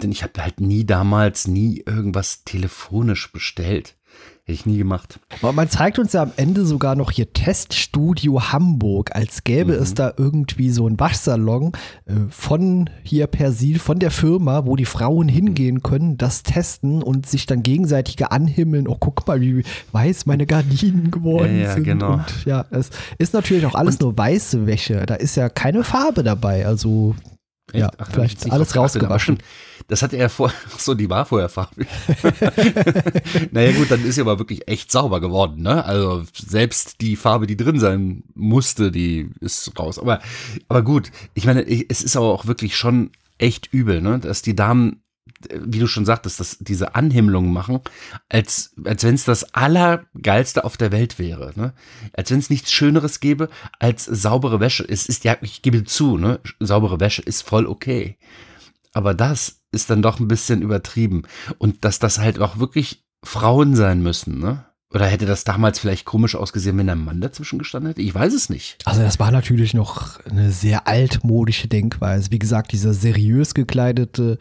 denn 0.00 0.12
ich 0.12 0.22
habe 0.22 0.40
halt 0.42 0.60
nie 0.60 0.84
damals 0.86 1.48
nie 1.48 1.82
irgendwas 1.84 2.44
telefonisch 2.44 3.32
bestellt. 3.32 3.96
Hätte 4.44 4.54
ich 4.54 4.66
nie 4.66 4.76
gemacht. 4.78 5.20
Aber 5.40 5.52
man 5.52 5.68
zeigt 5.70 6.00
uns 6.00 6.14
ja 6.14 6.22
am 6.22 6.32
Ende 6.34 6.66
sogar 6.66 6.96
noch 6.96 7.12
hier 7.12 7.32
Teststudio 7.32 8.50
Hamburg, 8.52 9.14
als 9.14 9.44
gäbe 9.44 9.72
es 9.74 9.94
da 9.94 10.12
irgendwie 10.16 10.70
so 10.70 10.86
einen 10.88 10.98
Waschsalon 10.98 11.70
äh, 12.06 12.12
von 12.28 12.90
hier 13.04 13.28
Persil, 13.28 13.78
von 13.78 14.00
der 14.00 14.10
Firma, 14.10 14.66
wo 14.66 14.74
die 14.74 14.84
Frauen 14.84 15.28
hingehen 15.28 15.84
können, 15.84 16.18
das 16.18 16.42
testen 16.42 17.04
und 17.04 17.26
sich 17.26 17.46
dann 17.46 17.62
gegenseitig 17.62 18.24
anhimmeln. 18.26 18.88
Oh, 18.88 18.96
guck 18.98 19.24
mal, 19.28 19.40
wie 19.40 19.62
weiß 19.92 20.26
meine 20.26 20.46
Gardinen 20.46 21.12
geworden 21.12 21.56
Ja, 21.58 21.62
ja, 21.68 21.74
sind. 21.74 21.84
genau. 21.84 22.14
Und 22.14 22.44
ja, 22.44 22.64
es 22.70 22.90
ist 23.18 23.34
natürlich 23.34 23.64
auch 23.64 23.76
alles 23.76 24.00
nur 24.00 24.18
weiße 24.18 24.66
Wäsche. 24.66 25.06
Da 25.06 25.14
ist 25.14 25.36
ja 25.36 25.48
keine 25.50 25.84
Farbe 25.84 26.24
dabei. 26.24 26.66
Also 26.66 27.14
ja? 27.72 27.90
Ach, 27.98 28.10
vielleicht 28.10 28.50
alles 28.50 28.76
rausgewaschen. 28.76 29.38
Das 29.88 30.02
hatte 30.02 30.16
er 30.16 30.28
vorher, 30.28 30.56
ach 30.74 30.78
so, 30.78 30.94
die 30.94 31.10
war 31.10 31.26
vorher 31.26 31.48
farbig. 31.48 31.88
naja 33.50 33.72
gut, 33.72 33.90
dann 33.90 34.04
ist 34.04 34.14
sie 34.14 34.20
aber 34.20 34.38
wirklich 34.38 34.68
echt 34.68 34.92
sauber 34.92 35.20
geworden, 35.20 35.62
ne? 35.62 35.84
Also 35.84 36.24
selbst 36.34 37.00
die 37.00 37.16
Farbe, 37.16 37.46
die 37.46 37.56
drin 37.56 37.78
sein 37.78 38.24
musste, 38.34 38.90
die 38.90 39.30
ist 39.40 39.78
raus. 39.78 39.98
Aber, 39.98 40.20
aber 40.68 40.82
gut, 40.82 41.10
ich 41.34 41.44
meine, 41.44 41.62
es 41.62 42.02
ist 42.02 42.16
aber 42.16 42.32
auch 42.32 42.46
wirklich 42.46 42.76
schon 42.76 43.10
echt 43.38 43.72
übel, 43.72 44.00
ne? 44.00 44.18
Dass 44.18 44.42
die 44.42 44.56
Damen, 44.56 45.02
wie 45.50 45.78
du 45.78 45.86
schon 45.86 46.04
sagtest, 46.04 46.40
dass 46.40 46.58
diese 46.58 46.94
Anhimmlungen 46.94 47.52
machen, 47.52 47.80
als, 48.28 48.74
als 48.84 49.04
wenn 49.04 49.14
es 49.14 49.24
das 49.24 49.54
Allergeilste 49.54 50.64
auf 50.64 50.76
der 50.76 50.92
Welt 50.92 51.18
wäre, 51.18 51.52
ne? 51.56 51.72
Als 52.12 52.30
wenn 52.30 52.38
es 52.38 52.50
nichts 52.50 52.72
Schöneres 52.72 53.20
gäbe 53.20 53.48
als 53.78 54.04
saubere 54.04 54.60
Wäsche. 54.60 54.84
Es 54.88 55.06
ist 55.06 55.24
ja, 55.24 55.36
ich 55.40 55.62
gebe 55.62 55.84
zu, 55.84 56.18
ne? 56.18 56.40
Saubere 56.60 57.00
Wäsche 57.00 57.22
ist 57.22 57.42
voll 57.42 57.66
okay. 57.66 58.16
Aber 58.92 59.14
das 59.14 59.62
ist 59.70 59.90
dann 59.90 60.02
doch 60.02 60.20
ein 60.20 60.28
bisschen 60.28 60.62
übertrieben. 60.62 61.22
Und 61.58 61.84
dass 61.84 61.98
das 61.98 62.18
halt 62.18 62.38
auch 62.40 62.58
wirklich 62.58 63.04
Frauen 63.24 63.74
sein 63.74 64.02
müssen, 64.02 64.38
ne? 64.38 64.64
Oder 64.94 65.06
hätte 65.06 65.24
das 65.24 65.44
damals 65.44 65.78
vielleicht 65.78 66.04
komisch 66.04 66.34
ausgesehen, 66.36 66.76
wenn 66.76 66.90
ein 66.90 67.02
Mann 67.02 67.22
dazwischen 67.22 67.58
gestanden 67.58 67.88
hätte? 67.88 68.02
Ich 68.02 68.14
weiß 68.14 68.34
es 68.34 68.50
nicht. 68.50 68.76
Also 68.84 69.00
das 69.00 69.18
war 69.18 69.30
natürlich 69.30 69.72
noch 69.72 70.20
eine 70.26 70.52
sehr 70.52 70.86
altmodische 70.86 71.66
Denkweise. 71.66 72.30
Wie 72.30 72.38
gesagt, 72.38 72.72
dieser 72.72 72.92
seriös 72.92 73.54
gekleidete 73.54 74.38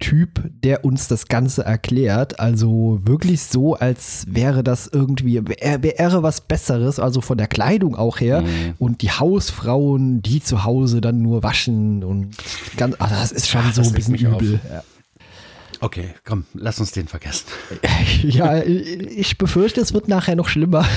Typ, 0.00 0.42
der 0.50 0.84
uns 0.84 1.08
das 1.08 1.28
Ganze 1.28 1.64
erklärt. 1.64 2.40
Also 2.40 3.00
wirklich 3.04 3.42
so, 3.42 3.74
als 3.74 4.26
wäre 4.28 4.62
das 4.64 4.86
irgendwie, 4.88 5.40
wär- 5.46 5.82
wäre 5.82 6.22
was 6.22 6.40
Besseres, 6.42 6.98
also 6.98 7.20
von 7.20 7.38
der 7.38 7.46
Kleidung 7.46 7.94
auch 7.96 8.20
her. 8.20 8.42
Mhm. 8.42 8.74
Und 8.78 9.02
die 9.02 9.10
Hausfrauen, 9.12 10.20
die 10.20 10.42
zu 10.42 10.64
Hause 10.64 11.00
dann 11.00 11.22
nur 11.22 11.42
waschen 11.42 12.02
und 12.04 12.34
ganz, 12.76 12.96
also 12.98 13.14
das 13.14 13.32
ist 13.32 13.48
schon 13.48 13.62
Ach, 13.64 13.72
so 13.74 13.82
ein 13.82 13.92
bisschen 13.92 14.14
übel. 14.16 14.60
Okay, 15.80 16.10
komm, 16.24 16.44
lass 16.54 16.80
uns 16.80 16.92
den 16.92 17.08
vergessen. 17.08 17.46
Ja, 18.22 18.62
ich 18.62 19.38
befürchte, 19.38 19.80
es 19.80 19.92
wird 19.92 20.08
nachher 20.08 20.36
noch 20.36 20.48
schlimmer. 20.48 20.86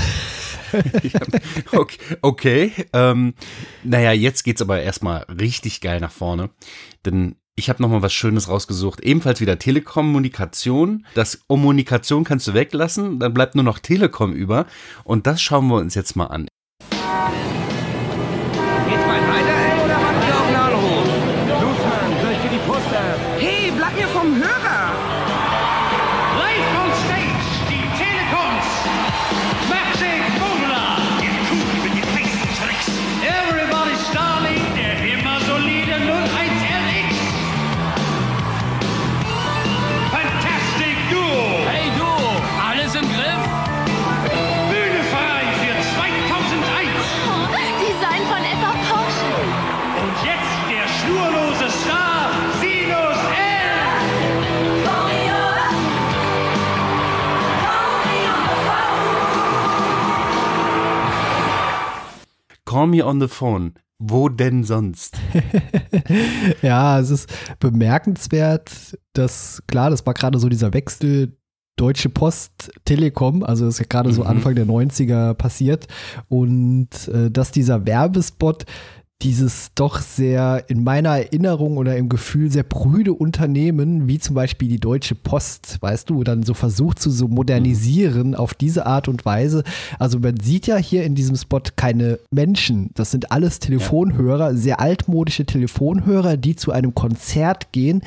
Okay, 1.71 1.97
okay 2.21 2.71
ähm, 2.91 3.33
naja, 3.85 4.11
jetzt 4.11 4.43
geht's 4.43 4.61
aber 4.61 4.81
erstmal 4.81 5.19
richtig 5.23 5.79
geil 5.79 6.01
nach 6.01 6.11
vorne, 6.11 6.49
denn 7.05 7.35
ich 7.57 7.69
habe 7.69 7.81
nochmal 7.81 8.03
was 8.03 8.13
Schönes 8.13 8.47
rausgesucht. 8.47 9.01
Ebenfalls 9.01 9.41
wieder 9.41 9.57
Telekommunikation. 9.57 11.05
Das 11.15 11.41
Kommunikation 11.47 12.23
kannst 12.23 12.47
du 12.47 12.53
weglassen, 12.53 13.19
dann 13.19 13.33
bleibt 13.33 13.55
nur 13.55 13.63
noch 13.63 13.79
Telekom 13.79 14.31
über 14.31 14.67
und 15.03 15.27
das 15.27 15.41
schauen 15.41 15.67
wir 15.67 15.77
uns 15.77 15.95
jetzt 15.95 16.15
mal 16.15 16.27
an. 16.27 16.47
Me 62.97 63.05
on 63.05 63.19
the 63.19 63.27
phone. 63.27 63.73
Wo 63.99 64.29
denn 64.29 64.63
sonst? 64.63 65.17
Ja, 66.61 66.99
es 66.99 67.09
ist 67.09 67.29
bemerkenswert, 67.59 68.97
dass, 69.13 69.61
klar, 69.67 69.89
das 69.89 70.05
war 70.05 70.13
gerade 70.13 70.39
so 70.39 70.49
dieser 70.49 70.73
Wechsel 70.73 71.37
Deutsche 71.75 72.09
Post 72.09 72.71
Telekom, 72.85 73.43
also 73.43 73.65
das 73.65 73.75
ist 73.75 73.79
ja 73.79 73.85
gerade 73.87 74.11
so 74.11 74.23
Mhm. 74.23 74.29
Anfang 74.29 74.55
der 74.55 74.65
90er 74.65 75.33
passiert 75.35 75.87
und 76.27 76.89
äh, 77.07 77.29
dass 77.29 77.51
dieser 77.51 77.85
Werbespot 77.85 78.65
dieses 79.23 79.71
doch 79.73 79.99
sehr 79.99 80.65
in 80.67 80.83
meiner 80.83 81.09
Erinnerung 81.09 81.77
oder 81.77 81.97
im 81.97 82.07
Gefühl 82.07 82.51
sehr 82.51 82.63
prüde 82.63 83.13
Unternehmen, 83.13 84.07
wie 84.07 84.19
zum 84.19 84.35
Beispiel 84.35 84.69
die 84.69 84.79
Deutsche 84.79 85.15
Post, 85.15 85.77
weißt 85.81 86.09
du, 86.09 86.23
dann 86.23 86.43
so 86.43 86.53
versucht 86.53 86.99
zu 86.99 87.09
so 87.09 87.27
modernisieren 87.27 88.35
auf 88.35 88.53
diese 88.53 88.85
Art 88.85 89.07
und 89.07 89.25
Weise. 89.25 89.63
Also 89.97 90.19
man 90.19 90.39
sieht 90.39 90.67
ja 90.67 90.77
hier 90.77 91.03
in 91.03 91.15
diesem 91.15 91.35
Spot 91.35 91.61
keine 91.75 92.19
Menschen. 92.29 92.91
Das 92.93 93.09
sind 93.09 93.31
alles 93.31 93.57
Telefonhörer, 93.59 94.55
sehr 94.55 94.79
altmodische 94.79 95.45
Telefonhörer, 95.45 96.37
die 96.37 96.55
zu 96.55 96.71
einem 96.71 96.93
Konzert 96.93 97.71
gehen 97.71 98.01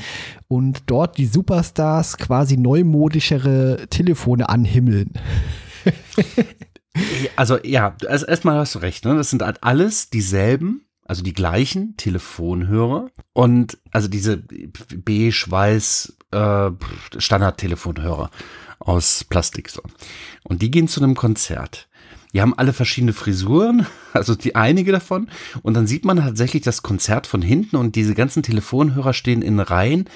und 0.47 0.85
dort 0.87 1.19
die 1.19 1.27
Superstars 1.27 2.19
quasi 2.19 2.57
neumodischere 2.57 3.89
Telefone 3.91 4.49
anhimmeln. 4.49 5.13
Also 7.37 7.59
ja, 7.63 7.97
also 8.09 8.27
erstmal 8.27 8.59
hast 8.59 8.75
du 8.75 8.81
recht, 8.81 9.05
ne? 9.05 9.15
Das 9.15 9.31
sind 9.31 9.43
halt 9.43 9.63
alles 9.63 10.11
dieselben, 10.11 10.83
also 11.11 11.25
die 11.25 11.33
gleichen 11.33 11.97
Telefonhörer 11.97 13.11
und 13.33 13.79
also 13.91 14.07
diese 14.07 14.37
beige-weiß 14.37 16.17
äh, 16.31 16.71
Standard-Telefonhörer 17.19 18.31
aus 18.79 19.25
Plastik 19.25 19.71
so. 19.71 19.83
Und 20.45 20.63
die 20.63 20.71
gehen 20.71 20.87
zu 20.87 21.03
einem 21.03 21.17
Konzert. 21.17 21.89
Die 22.33 22.41
haben 22.41 22.57
alle 22.57 22.73
verschiedene 22.73 23.13
Frisuren, 23.13 23.89
also 24.13 24.37
die 24.37 24.55
einige 24.55 24.93
davon. 24.93 25.29
Und 25.63 25.75
dann 25.75 25.89
sieht 25.89 26.05
man 26.05 26.19
tatsächlich 26.19 26.63
das 26.63 26.83
Konzert 26.83 27.27
von 27.27 27.43
hinten 27.43 27.75
und 27.75 27.97
diese 27.97 28.15
ganzen 28.15 28.45
Telefonhörer 28.45 29.13
stehen 29.13 29.43
in 29.43 29.59
Reihen 29.59 30.09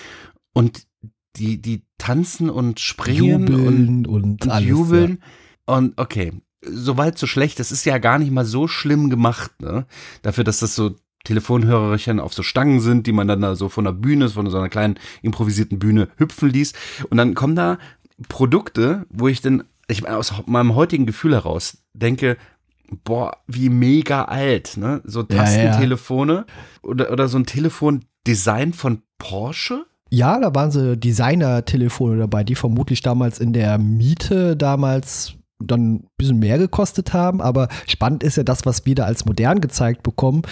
und 0.53 0.87
die, 1.35 1.61
die 1.61 1.83
tanzen 1.99 2.51
und 2.51 2.79
springen 2.79 3.49
und 3.49 3.49
Jubeln 3.49 4.07
und, 4.07 4.07
und 4.07 4.49
alles. 4.49 4.69
jubeln. 4.69 5.19
Und 5.67 5.99
okay, 5.99 6.35
soweit 6.69 7.19
so 7.19 7.27
schlecht. 7.27 7.59
Das 7.61 7.73
ist 7.73 7.85
ja 7.85 7.99
gar 7.99 8.19
nicht 8.19 8.31
mal 8.31 8.45
so 8.45 8.69
schlimm 8.69 9.11
gemacht, 9.11 9.61
ne? 9.61 9.87
Dafür, 10.23 10.45
dass 10.45 10.61
das 10.61 10.75
so 10.75 10.97
Telefonhörerchen 11.25 12.21
auf 12.21 12.35
so 12.35 12.43
Stangen 12.43 12.81
sind, 12.81 13.07
die 13.07 13.13
man 13.13 13.27
dann 13.27 13.41
da 13.41 13.57
so 13.57 13.69
von 13.69 13.85
der 13.85 13.93
Bühne, 13.93 14.29
von 14.29 14.49
so 14.51 14.59
einer 14.59 14.69
kleinen 14.69 14.99
improvisierten 15.23 15.79
Bühne 15.79 16.09
hüpfen 16.17 16.51
ließ. 16.51 16.75
Und 17.09 17.17
dann 17.17 17.35
kommen 17.35 17.57
da 17.57 17.79
Produkte, 18.29 19.07
wo 19.09 19.29
ich 19.29 19.41
dann, 19.41 19.65
ich 19.89 20.07
aus 20.07 20.33
meinem 20.47 20.75
heutigen 20.75 21.07
Gefühl 21.07 21.33
heraus 21.33 21.79
denke, 21.95 22.37
boah, 23.05 23.39
wie 23.47 23.71
mega 23.71 24.25
alt, 24.25 24.77
ne? 24.77 25.01
So 25.05 25.21
Ja, 25.23 25.27
ja. 25.31 25.43
Tastentelefone 25.43 26.47
oder, 26.83 27.11
oder 27.11 27.29
so 27.29 27.39
ein 27.39 27.47
Telefon 27.47 28.05
Design 28.27 28.73
von 28.73 29.03
Porsche. 29.19 29.87
Ja, 30.11 30.39
da 30.39 30.55
waren 30.55 30.71
so 30.71 30.95
Designer-Telefone 30.95 32.19
dabei, 32.19 32.45
die 32.45 32.55
vermutlich 32.55 33.03
damals 33.03 33.41
in 33.41 33.53
der 33.53 33.79
Miete 33.79 34.57
damals 34.57 35.35
dann 35.59 35.95
ein 35.95 36.07
bisschen 36.17 36.39
mehr 36.39 36.59
gekostet 36.59 37.13
haben. 37.13 37.41
Aber 37.41 37.69
spannend 37.87 38.23
ist 38.23 38.37
ja 38.37 38.43
das, 38.43 38.67
was 38.67 38.87
wir 38.87 38.95
da 38.95 39.05
als 39.05 39.25
modern 39.25 39.61
gezeigt 39.61 40.03
bekommen. 40.03 40.43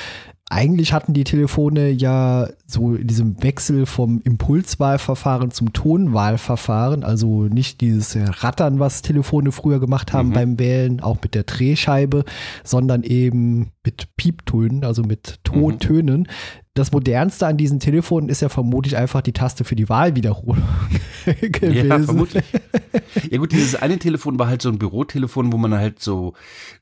Eigentlich 0.50 0.92
hatten 0.92 1.14
die 1.14 1.24
Telefone 1.24 1.88
ja 1.88 2.46
so 2.66 2.94
in 2.94 3.06
diesem 3.06 3.42
Wechsel 3.42 3.86
vom 3.86 4.20
Impulswahlverfahren 4.22 5.50
zum 5.50 5.72
Tonwahlverfahren, 5.72 7.04
also 7.04 7.44
nicht 7.44 7.80
dieses 7.80 8.18
Rattern, 8.42 8.78
was 8.78 9.00
Telefone 9.00 9.50
früher 9.50 9.80
gemacht 9.80 10.12
haben 10.12 10.28
Mhm. 10.28 10.32
beim 10.34 10.58
Wählen, 10.58 11.00
auch 11.00 11.16
mit 11.22 11.34
der 11.34 11.44
Drehscheibe, 11.44 12.24
sondern 12.64 13.02
eben 13.02 13.70
mit 13.84 14.16
Pieptönen, 14.16 14.84
also 14.84 15.02
mit 15.02 15.40
Tontönen. 15.44 16.20
Mhm. 16.20 16.26
Das 16.74 16.90
modernste 16.90 17.46
an 17.46 17.58
diesen 17.58 17.80
Telefonen 17.80 18.30
ist 18.30 18.40
ja 18.40 18.48
vermutlich 18.48 18.96
einfach 18.96 19.20
die 19.20 19.34
Taste 19.34 19.62
für 19.62 19.76
die 19.76 19.90
Wahlwiederholung 19.90 20.64
gewesen. 21.26 21.88
Ja, 21.88 21.98
vermutlich. 21.98 22.44
Ja 23.30 23.36
gut, 23.36 23.52
dieses 23.52 23.74
eine 23.74 23.98
Telefon 23.98 24.38
war 24.38 24.46
halt 24.46 24.62
so 24.62 24.70
ein 24.70 24.78
Bürotelefon, 24.78 25.52
wo 25.52 25.58
man 25.58 25.74
halt 25.74 26.00
so 26.00 26.32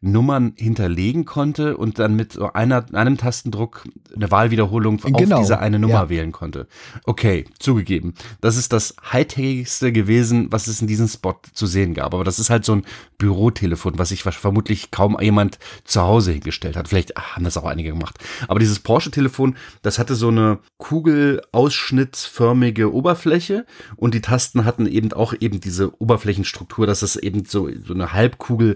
Nummern 0.00 0.52
hinterlegen 0.56 1.24
konnte 1.24 1.76
und 1.76 1.98
dann 1.98 2.14
mit 2.14 2.34
so 2.34 2.52
einer, 2.52 2.86
einem 2.94 3.16
Tastendruck 3.16 3.84
eine 4.14 4.30
Wahlwiederholung 4.30 4.98
genau. 4.98 5.38
auf 5.38 5.42
diese 5.42 5.58
eine 5.58 5.80
Nummer 5.80 5.94
ja. 5.94 6.08
wählen 6.08 6.30
konnte. 6.30 6.68
Okay, 7.04 7.46
zugegeben. 7.58 8.14
Das 8.40 8.56
ist 8.56 8.72
das 8.72 8.94
Hightechigste 9.12 9.90
gewesen, 9.90 10.52
was 10.52 10.68
es 10.68 10.80
in 10.80 10.86
diesem 10.86 11.08
Spot 11.08 11.34
zu 11.52 11.66
sehen 11.66 11.94
gab. 11.94 12.14
Aber 12.14 12.22
das 12.22 12.38
ist 12.38 12.48
halt 12.48 12.64
so 12.64 12.76
ein 12.76 12.84
Bürotelefon, 13.18 13.98
was 13.98 14.10
sich 14.10 14.22
vermutlich 14.22 14.92
kaum 14.92 15.18
jemand 15.20 15.58
zu 15.82 16.00
Hause 16.00 16.30
hingestellt 16.30 16.76
hat. 16.76 16.89
Vielleicht 16.90 17.16
haben 17.16 17.44
das 17.44 17.56
auch 17.56 17.66
einige 17.66 17.90
gemacht. 17.90 18.18
Aber 18.48 18.58
dieses 18.58 18.80
Porsche-Telefon, 18.80 19.56
das 19.82 20.00
hatte 20.00 20.16
so 20.16 20.26
eine 20.26 20.58
kugelausschnittsförmige 20.76 22.92
Oberfläche 22.92 23.64
und 23.94 24.12
die 24.12 24.20
Tasten 24.20 24.64
hatten 24.64 24.86
eben 24.86 25.12
auch 25.12 25.32
eben 25.38 25.60
diese 25.60 25.94
Oberflächenstruktur, 26.02 26.88
dass 26.88 27.02
es 27.02 27.14
eben 27.14 27.44
so, 27.44 27.70
so 27.86 27.94
eine 27.94 28.12
Halbkugel 28.12 28.74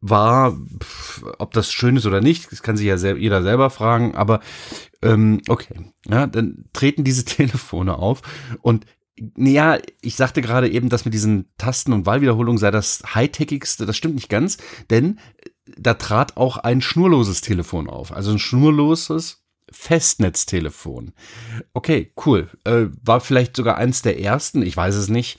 war, 0.00 0.58
ob 1.38 1.52
das 1.52 1.70
schön 1.70 1.96
ist 1.96 2.06
oder 2.06 2.20
nicht, 2.20 2.50
das 2.50 2.64
kann 2.64 2.76
sich 2.76 2.86
ja 2.86 2.98
sel 2.98 3.18
jeder 3.18 3.44
selber 3.44 3.70
fragen, 3.70 4.16
aber 4.16 4.40
ähm, 5.00 5.40
okay, 5.48 5.92
ja, 6.08 6.26
dann 6.26 6.64
treten 6.72 7.04
diese 7.04 7.24
Telefone 7.24 7.96
auf. 7.96 8.22
Und 8.62 8.84
ja, 9.36 9.78
ich 10.00 10.16
sagte 10.16 10.42
gerade 10.42 10.68
eben, 10.68 10.88
dass 10.88 11.04
mit 11.04 11.14
diesen 11.14 11.44
Tasten 11.56 11.92
und 11.92 12.04
Wahlwiederholung 12.04 12.58
sei 12.58 12.72
das 12.72 13.04
Hightechigste, 13.14 13.86
das 13.86 13.96
stimmt 13.96 14.16
nicht 14.16 14.28
ganz, 14.28 14.58
denn 14.90 15.20
da 15.66 15.94
trat 15.94 16.36
auch 16.36 16.58
ein 16.58 16.80
schnurloses 16.80 17.40
Telefon 17.40 17.88
auf, 17.88 18.12
also 18.12 18.32
ein 18.32 18.38
schnurloses 18.38 19.44
Festnetztelefon. 19.70 21.12
Okay, 21.72 22.12
cool. 22.24 22.48
Äh, 22.64 22.86
war 23.02 23.20
vielleicht 23.20 23.56
sogar 23.56 23.76
eins 23.76 24.02
der 24.02 24.20
ersten, 24.20 24.62
ich 24.62 24.76
weiß 24.76 24.94
es 24.94 25.08
nicht. 25.08 25.38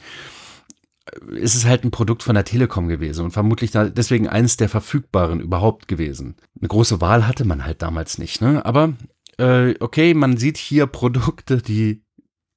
Es 1.40 1.54
ist 1.54 1.66
halt 1.66 1.84
ein 1.84 1.92
Produkt 1.92 2.24
von 2.24 2.34
der 2.34 2.46
Telekom 2.46 2.88
gewesen 2.88 3.26
und 3.26 3.32
vermutlich 3.32 3.72
deswegen 3.72 4.28
eins 4.28 4.58
der 4.58 4.70
verfügbaren 4.70 5.40
überhaupt 5.40 5.88
gewesen. 5.88 6.36
Eine 6.60 6.68
große 6.68 7.00
Wahl 7.00 7.28
hatte 7.28 7.46
man 7.46 7.64
halt 7.64 7.84
damals 7.84 8.18
nicht, 8.18 8.42
ne? 8.42 8.66
Aber 8.66 8.94
äh, 9.38 9.76
okay, 9.80 10.16
man 10.16 10.38
sieht 10.38 10.58
hier 10.58 10.88
Produkte, 10.88 11.62
die 11.62 12.04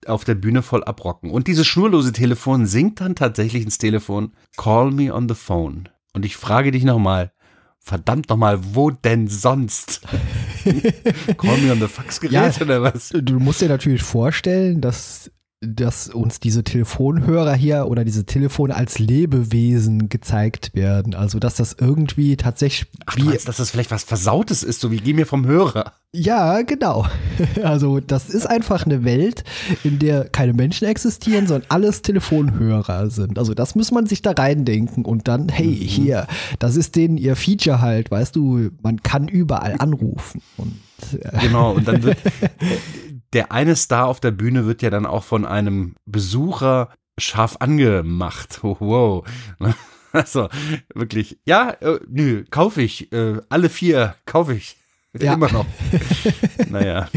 auf 0.07 0.25
der 0.25 0.35
Bühne 0.35 0.63
voll 0.63 0.83
abrocken. 0.83 1.31
Und 1.31 1.47
dieses 1.47 1.67
schnurlose 1.67 2.13
Telefon 2.13 2.67
singt 2.67 3.01
dann 3.01 3.15
tatsächlich 3.15 3.65
ins 3.65 3.79
Telefon 3.79 4.33
Call 4.57 4.91
me 4.91 5.13
on 5.13 5.29
the 5.29 5.35
phone. 5.35 5.89
Und 6.15 6.25
ich 6.25 6.37
frage 6.37 6.71
dich 6.71 6.85
nochmal, 6.85 7.33
verdammt 7.89 8.29
nochmal, 8.29 8.61
wo 8.75 8.91
denn 8.91 9.29
sonst? 9.29 10.03
Call 11.39 11.57
me 11.59 11.73
on 11.73 11.81
the 11.81 11.89
Faxgerät 11.89 12.33
ja, 12.33 12.63
oder 12.63 12.83
was? 12.83 13.09
Du 13.09 13.41
musst 13.41 13.63
dir 13.63 13.69
natürlich 13.69 14.03
vorstellen, 14.03 14.81
dass 14.81 15.31
dass 15.61 16.09
uns 16.09 16.39
diese 16.39 16.63
Telefonhörer 16.63 17.55
hier 17.55 17.87
oder 17.87 18.05
diese 18.05 18.25
Telefone 18.25 18.77
als 18.77 19.01
Lebewesen 19.01 20.09
gezeigt 20.09 20.73
werden. 20.73 21.17
Also, 21.17 21.41
dass 21.41 21.57
das 21.57 21.75
irgendwie 21.79 22.37
tatsächlich. 22.37 22.89
Ach, 23.07 23.17
wie, 23.17 23.25
meinst, 23.25 23.49
dass 23.49 23.57
das 23.57 23.71
vielleicht 23.71 23.91
was 23.91 24.05
Versautes 24.05 24.63
ist, 24.63 24.81
so 24.81 24.93
wie 24.93 24.99
geh 24.99 25.15
mir 25.15 25.27
vom 25.27 25.47
Hörer. 25.47 25.95
Ja, 26.13 26.63
genau. 26.63 27.07
Also, 27.63 27.99
das 27.99 28.29
ist 28.29 28.47
einfach 28.47 28.87
eine 28.87 29.05
Welt, 29.05 29.43
in 29.83 29.99
der 29.99 30.29
keine 30.29 30.53
Menschen 30.53 30.87
existieren, 30.87 31.47
sondern 31.47 31.69
alles 31.71 32.03
Telefonhörer 32.03 33.11
sind. 33.11 33.39
Also, 33.39 33.55
das 33.55 33.75
muss 33.75 33.91
man 33.91 34.07
sich 34.07 34.23
da 34.23 34.31
reindenken 34.31 35.05
und 35.05 35.27
dann, 35.27 35.49
hey, 35.49 35.67
mhm. 35.67 35.75
hier, 35.75 36.27
das 36.61 36.77
ist 36.77 36.95
denen 36.95 37.19
ihr 37.19 37.35
Feature 37.35 37.81
halt, 37.81 38.11
weißt 38.11 38.37
du, 38.37 38.71
man 38.83 39.03
kann 39.03 39.27
überall 39.27 39.77
anrufen. 39.79 40.41
Und 40.57 40.79
äh, 41.21 41.47
Genau, 41.47 41.73
und 41.73 41.89
dann 41.89 42.03
wird 42.05 42.19
der 43.33 43.53
eine 43.53 43.77
Star 43.77 44.07
auf 44.07 44.21
der 44.21 44.31
Bühne 44.31 44.67
wird 44.67 44.83
ja 44.83 44.91
dann 44.91 45.07
auch 45.07 45.25
von 45.25 45.45
einem 45.45 45.95
Besucher 46.07 46.91
scharf 47.19 47.57
angemacht. 47.61 48.61
Wow. 48.63 49.25
Also 50.11 50.49
wirklich, 50.95 51.39
ja, 51.45 51.69
äh, 51.69 52.01
nö, 52.09 52.45
kaufe 52.49 52.81
ich. 52.81 53.13
Äh, 53.13 53.43
alle 53.51 53.69
vier 53.69 54.15
kaufe 54.25 54.55
ich. 54.55 54.77
Ja. 55.19 55.35
Immer 55.35 55.51
noch. 55.51 55.67
naja. 56.69 57.09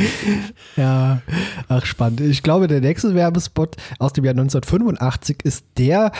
Ja, 0.75 1.21
ach 1.67 1.85
spannend. 1.85 2.21
Ich 2.21 2.41
glaube, 2.41 2.67
der 2.67 2.79
nächste 2.79 3.13
Werbespot 3.13 3.75
aus 3.99 4.13
dem 4.13 4.23
Jahr 4.23 4.31
1985 4.31 5.43
ist 5.43 5.65
der, 5.77 6.11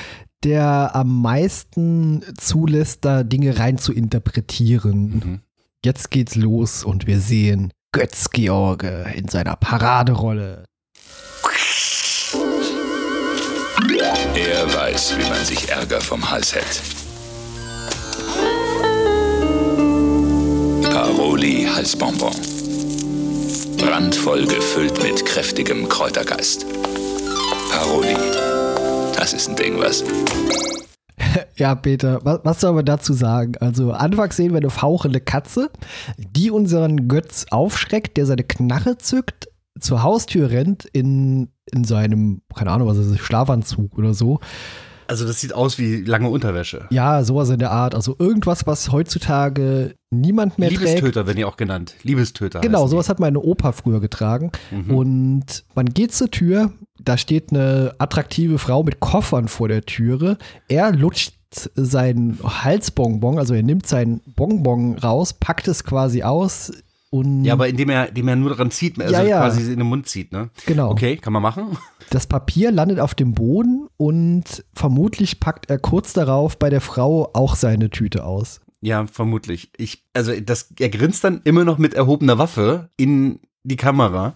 der 0.44 0.92
am 0.94 1.22
meisten 1.22 2.24
zulässt, 2.38 3.06
da 3.06 3.24
Dinge 3.24 3.58
rein 3.58 3.78
zu 3.78 3.94
interpretieren. 3.94 5.12
Mhm. 5.12 5.40
Jetzt 5.84 6.12
geht's 6.12 6.36
los 6.36 6.84
und 6.84 7.08
wir 7.08 7.20
sehen 7.20 7.72
Götz-George 7.94 9.12
in 9.16 9.28
seiner 9.28 9.58
Paraderolle. 9.58 10.64
Er 14.34 14.74
weiß, 14.74 15.18
wie 15.18 15.30
man 15.30 15.44
sich 15.44 15.68
Ärger 15.68 16.00
vom 16.00 16.32
Hals 16.32 16.56
hält. 16.56 16.82
Paroli 20.84 21.68
Halsbonbon. 21.70 22.34
Brandvoll 23.78 24.48
gefüllt 24.48 25.04
mit 25.04 25.26
kräftigem 25.26 25.90
Kräutergeist. 25.90 26.66
Paroli. 27.72 28.16
Das 29.18 29.34
ist 29.34 29.50
ein 29.50 29.58
Ding, 29.58 29.78
was? 29.78 30.02
Ja, 31.62 31.76
Peter, 31.76 32.22
was, 32.24 32.40
was 32.44 32.60
soll 32.60 32.74
man 32.74 32.86
dazu 32.86 33.14
sagen? 33.14 33.52
Also, 33.60 33.92
anfangs 33.92 34.36
sehen 34.36 34.50
wir 34.50 34.58
eine 34.58 34.72
fauchende 34.72 35.20
Katze, 35.20 35.70
die 36.18 36.50
unseren 36.50 37.08
Götz 37.08 37.46
aufschreckt, 37.52 38.18
der 38.18 38.26
seine 38.26 38.44
Knarre 38.44 38.98
zückt, 38.98 39.48
zur 39.80 40.02
Haustür 40.02 40.50
rennt, 40.50 40.86
in, 40.86 41.50
in 41.72 41.84
seinem, 41.84 42.42
keine 42.56 42.72
Ahnung, 42.72 42.88
was 42.88 42.98
ist, 42.98 43.20
Schlafanzug 43.20 43.96
oder 43.96 44.16
so. 44.16 44.40
Also, 45.08 45.28
das 45.28 45.40
sieht 45.40 45.54
aus 45.54 45.78
wie 45.78 45.98
lange 45.98 46.30
Unterwäsche. 46.30 46.88
Ja, 46.90 47.24
sowas 47.24 47.52
in 47.52 47.60
der 47.60 47.70
Art. 47.70 47.94
Also, 47.94 48.16
irgendwas, 48.18 48.66
was 48.66 48.92
heutzutage 48.92 49.94
niemand 50.10 50.58
mehr 50.58 50.72
Liebestöter 50.72 50.94
trägt. 50.94 51.02
Liebestöter 51.04 51.28
werden 51.28 51.38
ja 51.38 51.46
auch 51.46 51.58
genannt. 51.58 51.94
Liebestöter. 52.02 52.62
Genau, 52.62 52.88
sowas 52.88 53.08
hat 53.08 53.20
meine 53.20 53.40
Opa 53.40 53.72
früher 53.72 54.00
getragen. 54.00 54.52
Mhm. 54.72 54.96
Und 54.96 55.64
man 55.76 55.86
geht 55.86 56.12
zur 56.12 56.32
Tür, 56.32 56.72
da 57.00 57.18
steht 57.20 57.52
eine 57.52 57.94
attraktive 58.00 58.58
Frau 58.58 58.82
mit 58.82 59.00
Koffern 59.00 59.48
vor 59.48 59.68
der 59.68 59.84
Türe. 59.84 60.40
Er 60.68 60.92
lutscht 60.92 61.36
sein 61.76 62.38
Halsbonbon, 62.44 63.38
also 63.38 63.54
er 63.54 63.64
nimmt 63.64 63.88
sein 63.88 64.22
Bonbon 64.36 64.98
raus, 64.98 65.34
packt 65.34 65.68
es 65.68 65.84
quasi 65.84 66.24
aus 66.24 66.72
und. 67.10 67.44
Ja, 67.44 67.54
aber 67.54 67.68
indem 67.68 67.90
er, 67.90 68.10
indem 68.10 68.28
er 68.30 68.36
nur 68.38 68.50
daran 68.52 68.72
zieht, 68.72 69.00
also 69.00 69.14
ja, 69.14 69.24
ja. 69.24 69.40
quasi 69.40 69.72
in 69.72 69.80
den 69.80 69.88
Mund 69.88 70.08
zieht, 70.08 70.32
ne? 70.32 70.50
Genau. 70.66 70.90
Okay, 70.90 71.18
kann 71.18 71.34
man 71.34 71.42
machen. 71.42 71.78
Das 72.10 72.28
Papier 72.28 72.72
landet 72.72 73.00
auf 73.00 73.16
dem 73.16 73.34
Boden 73.34 73.88
und 73.98 74.66
vermutlich 74.74 75.40
packt 75.40 75.70
er 75.70 75.80
kurz 75.80 76.14
darauf 76.14 76.58
bei 76.58 76.70
der 76.70 76.82
Frau 76.82 77.30
auch 77.34 77.56
seine 77.56 77.90
Tüte 77.90 78.26
aus. 78.26 78.62
Ja, 78.82 79.06
vermutlich. 79.08 79.72
Ich, 79.78 80.04
also 80.14 80.38
das, 80.40 80.74
er 80.80 80.90
grinst 80.90 81.24
dann 81.24 81.42
immer 81.44 81.64
noch 81.64 81.78
mit 81.78 81.94
erhobener 81.94 82.38
Waffe 82.38 82.90
in 82.98 83.40
die 83.64 83.76
Kamera. 83.78 84.34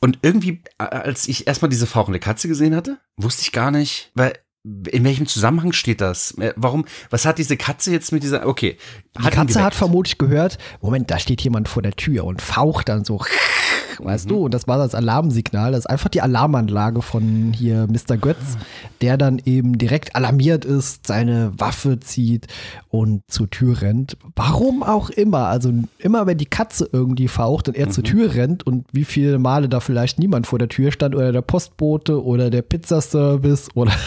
Und 0.00 0.18
irgendwie, 0.22 0.62
als 0.78 1.28
ich 1.28 1.46
erstmal 1.46 1.70
diese 1.70 1.86
fauchende 1.86 2.18
Katze 2.18 2.48
gesehen 2.48 2.74
hatte, 2.74 2.98
wusste 3.16 3.42
ich 3.42 3.52
gar 3.52 3.70
nicht, 3.70 4.10
weil 4.14 4.34
in 4.64 5.02
welchem 5.04 5.26
Zusammenhang 5.26 5.72
steht 5.72 6.00
das? 6.00 6.38
Äh, 6.38 6.52
warum, 6.56 6.84
was 7.10 7.26
hat 7.26 7.38
diese 7.38 7.56
Katze 7.56 7.90
jetzt 7.90 8.12
mit 8.12 8.22
dieser, 8.22 8.46
okay. 8.46 8.76
Die 9.18 9.28
Katze 9.28 9.62
hat 9.62 9.74
vermutlich 9.74 10.18
gehört, 10.18 10.56
Moment, 10.80 11.10
da 11.10 11.18
steht 11.18 11.42
jemand 11.42 11.68
vor 11.68 11.82
der 11.82 11.92
Tür 11.92 12.24
und 12.24 12.40
faucht 12.40 12.88
dann 12.88 13.04
so, 13.04 13.20
weißt 13.98 14.26
mhm. 14.26 14.28
du, 14.28 14.44
und 14.44 14.54
das 14.54 14.68
war 14.68 14.78
das 14.78 14.94
Alarmsignal, 14.94 15.72
das 15.72 15.80
ist 15.80 15.90
einfach 15.90 16.10
die 16.10 16.20
Alarmanlage 16.20 17.02
von 17.02 17.52
hier 17.52 17.88
Mr. 17.88 18.16
Götz, 18.16 18.56
der 19.00 19.16
dann 19.16 19.42
eben 19.44 19.78
direkt 19.78 20.14
alarmiert 20.14 20.64
ist, 20.64 21.08
seine 21.08 21.52
Waffe 21.56 21.98
zieht 21.98 22.46
und 22.88 23.22
zur 23.28 23.50
Tür 23.50 23.82
rennt. 23.82 24.16
Warum 24.36 24.84
auch 24.84 25.10
immer, 25.10 25.48
also 25.48 25.72
immer 25.98 26.26
wenn 26.28 26.38
die 26.38 26.46
Katze 26.46 26.88
irgendwie 26.92 27.26
faucht 27.26 27.66
und 27.66 27.76
er 27.76 27.86
mhm. 27.86 27.90
zur 27.90 28.04
Tür 28.04 28.34
rennt 28.34 28.64
und 28.64 28.86
wie 28.92 29.04
viele 29.04 29.40
Male 29.40 29.68
da 29.68 29.80
vielleicht 29.80 30.20
niemand 30.20 30.46
vor 30.46 30.60
der 30.60 30.68
Tür 30.68 30.92
stand 30.92 31.16
oder 31.16 31.32
der 31.32 31.42
Postbote 31.42 32.22
oder 32.22 32.48
der 32.48 32.62
Pizzaservice 32.62 33.68
oder 33.74 33.92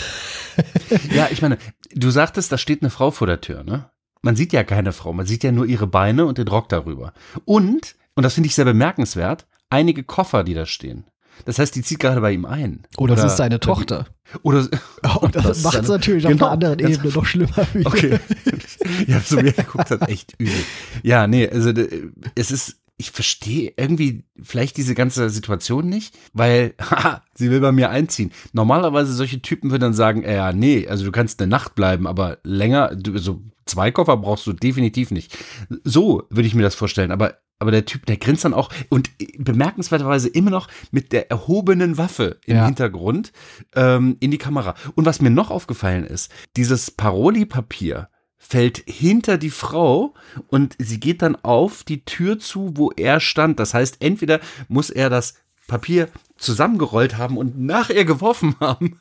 ja, 1.13 1.27
ich 1.31 1.41
meine, 1.41 1.57
du 1.93 2.09
sagtest, 2.09 2.51
da 2.51 2.57
steht 2.57 2.81
eine 2.81 2.89
Frau 2.89 3.11
vor 3.11 3.27
der 3.27 3.41
Tür, 3.41 3.63
ne? 3.63 3.89
Man 4.21 4.35
sieht 4.35 4.53
ja 4.53 4.63
keine 4.63 4.91
Frau, 4.91 5.13
man 5.13 5.27
sieht 5.27 5.43
ja 5.43 5.51
nur 5.51 5.65
ihre 5.67 5.85
Beine 5.85 6.25
und 6.25 6.37
den 6.37 6.47
Rock 6.47 6.69
darüber. 6.69 7.13
Und, 7.45 7.95
und 8.15 8.23
das 8.23 8.33
finde 8.33 8.47
ich 8.47 8.55
sehr 8.55 8.65
bemerkenswert, 8.65 9.45
einige 9.69 10.03
Koffer, 10.03 10.43
die 10.43 10.55
da 10.55 10.65
stehen. 10.65 11.05
Das 11.43 11.59
heißt, 11.59 11.75
die 11.75 11.81
zieht 11.81 11.99
gerade 11.99 12.21
bei 12.21 12.31
ihm 12.31 12.45
ein. 12.45 12.83
Oder, 12.97 13.13
oder 13.13 13.25
es 13.25 13.31
ist 13.33 13.37
seine 13.37 13.59
Tochter. 13.59 14.05
Oder, 14.41 14.67
oh, 15.03 15.27
das, 15.31 15.43
das 15.43 15.63
macht 15.63 15.79
es 15.79 15.89
natürlich 15.89 16.23
genau, 16.25 16.45
auf 16.45 16.51
einer 16.53 16.69
anderen 16.71 16.79
Ebene 16.79 17.13
noch 17.13 17.25
schlimmer. 17.25 17.67
Okay. 17.83 18.19
ja, 19.07 19.19
so 19.19 19.37
er 19.37 19.51
geguckt 19.51 19.91
hat, 19.91 20.09
echt 20.09 20.33
übel. 20.39 20.55
Ja, 21.03 21.27
nee, 21.27 21.47
also 21.47 21.73
es 22.35 22.51
ist 22.51 22.77
ich 22.97 23.11
verstehe 23.11 23.73
irgendwie 23.77 24.23
vielleicht 24.41 24.77
diese 24.77 24.95
ganze 24.95 25.29
Situation 25.29 25.87
nicht, 25.89 26.17
weil, 26.33 26.73
haha, 26.81 27.23
sie 27.33 27.51
will 27.51 27.59
bei 27.59 27.71
mir 27.71 27.89
einziehen. 27.89 28.31
Normalerweise 28.53 29.13
solche 29.13 29.41
Typen 29.41 29.71
würden 29.71 29.81
dann 29.81 29.93
sagen, 29.93 30.23
äh, 30.23 30.35
ja, 30.35 30.53
nee, 30.53 30.87
also 30.87 31.03
du 31.05 31.11
kannst 31.11 31.41
eine 31.41 31.49
Nacht 31.49 31.75
bleiben, 31.75 32.07
aber 32.07 32.37
länger, 32.43 32.95
du, 32.95 33.13
also 33.13 33.41
zwei 33.65 33.91
Koffer 33.91 34.17
brauchst 34.17 34.47
du 34.47 34.53
definitiv 34.53 35.11
nicht. 35.11 35.37
So 35.83 36.23
würde 36.29 36.47
ich 36.47 36.55
mir 36.55 36.63
das 36.63 36.75
vorstellen, 36.75 37.11
aber 37.11 37.37
aber 37.57 37.71
der 37.71 37.85
Typ, 37.85 38.05
der 38.05 38.17
grinst 38.17 38.43
dann 38.43 38.53
auch 38.53 38.69
und 38.89 39.11
bemerkenswerterweise 39.37 40.27
immer 40.27 40.51
noch 40.51 40.67
mit 40.91 41.13
der 41.13 41.31
erhobenen 41.31 41.97
Waffe 41.97 42.37
im 42.45 42.57
Ja. 42.57 42.65
Hintergrund 42.65 43.31
ähm, 43.75 44.17
in 44.19 44.31
die 44.31 44.37
Kamera. 44.37 44.75
Und 44.95 45.05
was 45.05 45.21
mir 45.21 45.29
noch 45.29 45.51
aufgefallen 45.51 46.03
ist, 46.03 46.29
dieses 46.57 46.91
Paroli-Papier 46.91 48.09
fällt 48.47 48.83
hinter 48.85 49.37
die 49.37 49.49
Frau 49.49 50.13
und 50.47 50.75
sie 50.79 50.99
geht 50.99 51.21
dann 51.21 51.35
auf 51.37 51.83
die 51.83 52.05
Tür 52.05 52.37
zu, 52.39 52.71
wo 52.75 52.91
er 52.91 53.19
stand. 53.19 53.59
Das 53.59 53.73
heißt, 53.73 53.97
entweder 54.01 54.39
muss 54.67 54.89
er 54.89 55.09
das 55.09 55.35
Papier 55.67 56.09
zusammengerollt 56.37 57.17
haben 57.17 57.37
und 57.37 57.59
nach 57.59 57.89
ihr 57.89 58.05
geworfen 58.05 58.55
haben, 58.59 58.99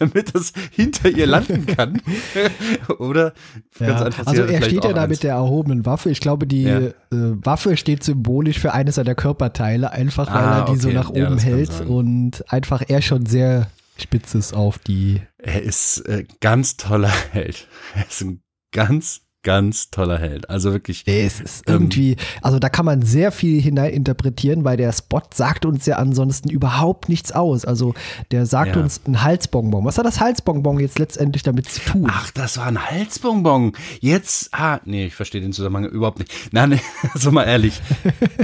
damit 0.00 0.34
es 0.34 0.52
hinter 0.70 1.08
ihr 1.08 1.26
landen 1.26 1.64
kann. 1.66 2.02
Oder 2.98 3.32
Ja. 3.78 3.96
Also 4.26 4.42
er 4.42 4.62
steht 4.62 4.84
ja 4.84 4.92
da 4.92 5.02
eins. 5.02 5.10
mit 5.10 5.22
der 5.22 5.34
erhobenen 5.34 5.86
Waffe. 5.86 6.10
Ich 6.10 6.20
glaube, 6.20 6.46
die 6.46 6.62
Ja. 6.64 6.78
äh, 6.78 6.92
Waffe 7.10 7.76
steht 7.76 8.02
symbolisch 8.02 8.58
für 8.58 8.72
eines 8.72 8.96
seiner 8.96 9.14
Körperteile, 9.14 9.92
einfach 9.92 10.26
weil 10.26 10.42
Ah, 10.42 10.58
er 10.60 10.64
die 10.74 10.76
so 10.80 10.88
okay. 10.88 10.96
nach 10.96 11.14
Ja, 11.14 11.26
oben 11.26 11.34
das 11.36 11.44
kann 11.44 11.52
hält 11.54 11.80
und 11.86 12.52
einfach 12.52 12.82
er 12.88 13.00
schon 13.00 13.26
sehr 13.26 13.70
spitz 13.96 14.34
ist 14.34 14.52
auf 14.54 14.78
die. 14.78 15.22
Er 15.38 15.62
ist 15.62 16.00
äh, 16.08 16.24
ganz 16.40 16.76
toller 16.76 17.12
Held. 17.30 17.68
Er 17.94 18.06
ist 18.08 18.20
ein 18.22 18.42
ganz, 18.72 19.20
ganz 19.44 19.90
toller 19.90 20.18
Held. 20.18 20.48
Also 20.48 20.72
wirklich. 20.72 21.02
Es 21.06 21.40
ist 21.40 21.64
ähm, 21.68 21.74
irgendwie, 21.74 22.16
also 22.42 22.58
da 22.60 22.68
kann 22.68 22.86
man 22.86 23.02
sehr 23.02 23.32
viel 23.32 23.60
hineininterpretieren, 23.60 24.64
weil 24.64 24.76
der 24.76 24.92
Spot 24.92 25.20
sagt 25.34 25.64
uns 25.66 25.84
ja 25.86 25.96
ansonsten 25.96 26.48
überhaupt 26.48 27.08
nichts 27.08 27.32
aus. 27.32 27.64
Also 27.64 27.94
der 28.30 28.46
sagt 28.46 28.76
Ja. 28.76 28.82
uns 28.82 29.00
ein 29.06 29.22
Halsbonbon. 29.22 29.84
Was 29.84 29.98
hat 29.98 30.06
das 30.06 30.20
Halsbonbon 30.20 30.78
jetzt 30.78 30.98
letztendlich 31.00 31.42
damit 31.42 31.68
zu 31.68 31.80
tun? 31.80 32.06
Ach, 32.08 32.30
das 32.30 32.56
war 32.58 32.66
ein 32.66 32.88
Halsbonbon. 32.88 33.72
Jetzt, 34.00 34.50
ah, 34.54 34.80
nee, 34.84 35.06
ich 35.06 35.14
verstehe 35.14 35.40
den 35.40 35.52
Zusammenhang 35.52 35.86
überhaupt 35.90 36.20
nicht. 36.20 36.32
Nein, 36.52 36.70
nee, 36.70 36.80
so 37.14 37.32
mal 37.32 37.44
ehrlich. 37.44 37.80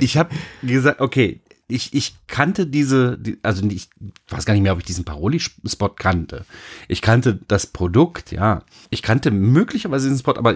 Ich 0.01 0.17
habe 0.17 0.31
gesagt, 0.65 1.01
okay, 1.01 1.41
ich, 1.69 1.93
ich 1.95 2.17
kannte 2.27 2.67
diese, 2.67 3.19
die, 3.19 3.39
also 3.43 3.65
ich 3.69 3.91
weiß 4.29 4.47
gar 4.47 4.55
nicht 4.55 4.63
mehr, 4.63 4.73
ob 4.73 4.79
ich 4.79 4.87
diesen 4.87 5.05
Paroli-Spot 5.05 5.91
kannte. 5.91 6.47
Ich 6.89 7.03
kannte 7.03 7.39
das 7.47 7.67
Produkt, 7.67 8.33
ja. 8.33 8.63
Ich 8.91 9.03
kannte 9.03 9.31
möglicherweise 9.31 10.09
diesen 10.09 10.21
Spot, 10.21 10.37
aber 10.37 10.55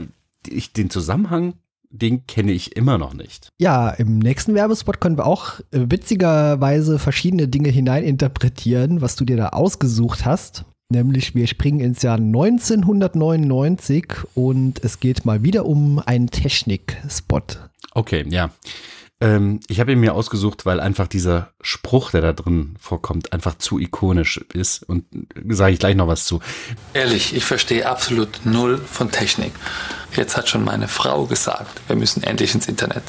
ich, 0.48 0.72
den 0.72 0.88
Zusammenhang, 0.88 1.55
den 1.90 2.27
kenne 2.27 2.53
ich 2.53 2.75
immer 2.77 2.96
noch 2.96 3.12
nicht. 3.12 3.48
Ja, 3.61 3.90
im 3.90 4.18
nächsten 4.18 4.55
Werbespot 4.55 5.01
können 5.01 5.18
wir 5.18 5.27
auch 5.27 5.61
äh, 5.70 5.85
witzigerweise 5.90 6.98
verschiedene 6.98 7.46
Dinge 7.48 7.68
hineininterpretieren, 7.68 9.03
was 9.03 9.14
du 9.16 9.27
dir 9.27 9.37
da 9.37 9.51
ausgesucht 9.51 10.25
hast. 10.25 10.64
Nämlich 10.88 11.35
wir 11.35 11.46
springen 11.46 11.81
ins 11.81 12.03
Jahr 12.03 12.16
1999 12.16 14.14
und 14.35 14.83
es 14.83 15.01
geht 15.01 15.27
mal 15.27 15.42
wieder 15.42 15.66
um 15.66 15.98
einen 15.98 16.29
Technik-Spot. 16.29 17.42
Okay, 17.92 18.25
ja. 18.29 18.51
Ähm, 19.22 19.61
ich 19.68 19.78
habe 19.78 19.92
ihn 19.92 20.00
mir 20.00 20.14
ausgesucht, 20.14 20.66
weil 20.66 20.80
einfach 20.80 21.06
dieser 21.06 21.52
Spruch, 21.61 22.11
der 22.11 22.22
da 22.22 22.32
drin 22.32 22.74
vorkommt, 22.80 23.32
einfach 23.32 23.56
zu 23.56 23.78
ikonisch 23.78 24.38
ist. 24.52 24.82
Und 24.82 25.04
sage 25.48 25.74
ich 25.74 25.78
gleich 25.78 25.94
noch 25.94 26.08
was 26.08 26.24
zu. 26.24 26.40
Ehrlich, 26.92 27.32
ich 27.37 27.44
verstehe 27.44 27.88
absolut 27.88 28.40
null 28.44 28.78
von 28.78 29.12
Technik. 29.12 29.52
Jetzt 30.16 30.37
hat 30.37 30.48
schon 30.48 30.64
meine 30.64 30.88
Frau 30.88 31.26
gesagt, 31.26 31.80
wir 31.87 31.94
müssen 31.94 32.24
endlich 32.24 32.52
ins 32.52 32.66
Internet. 32.66 33.04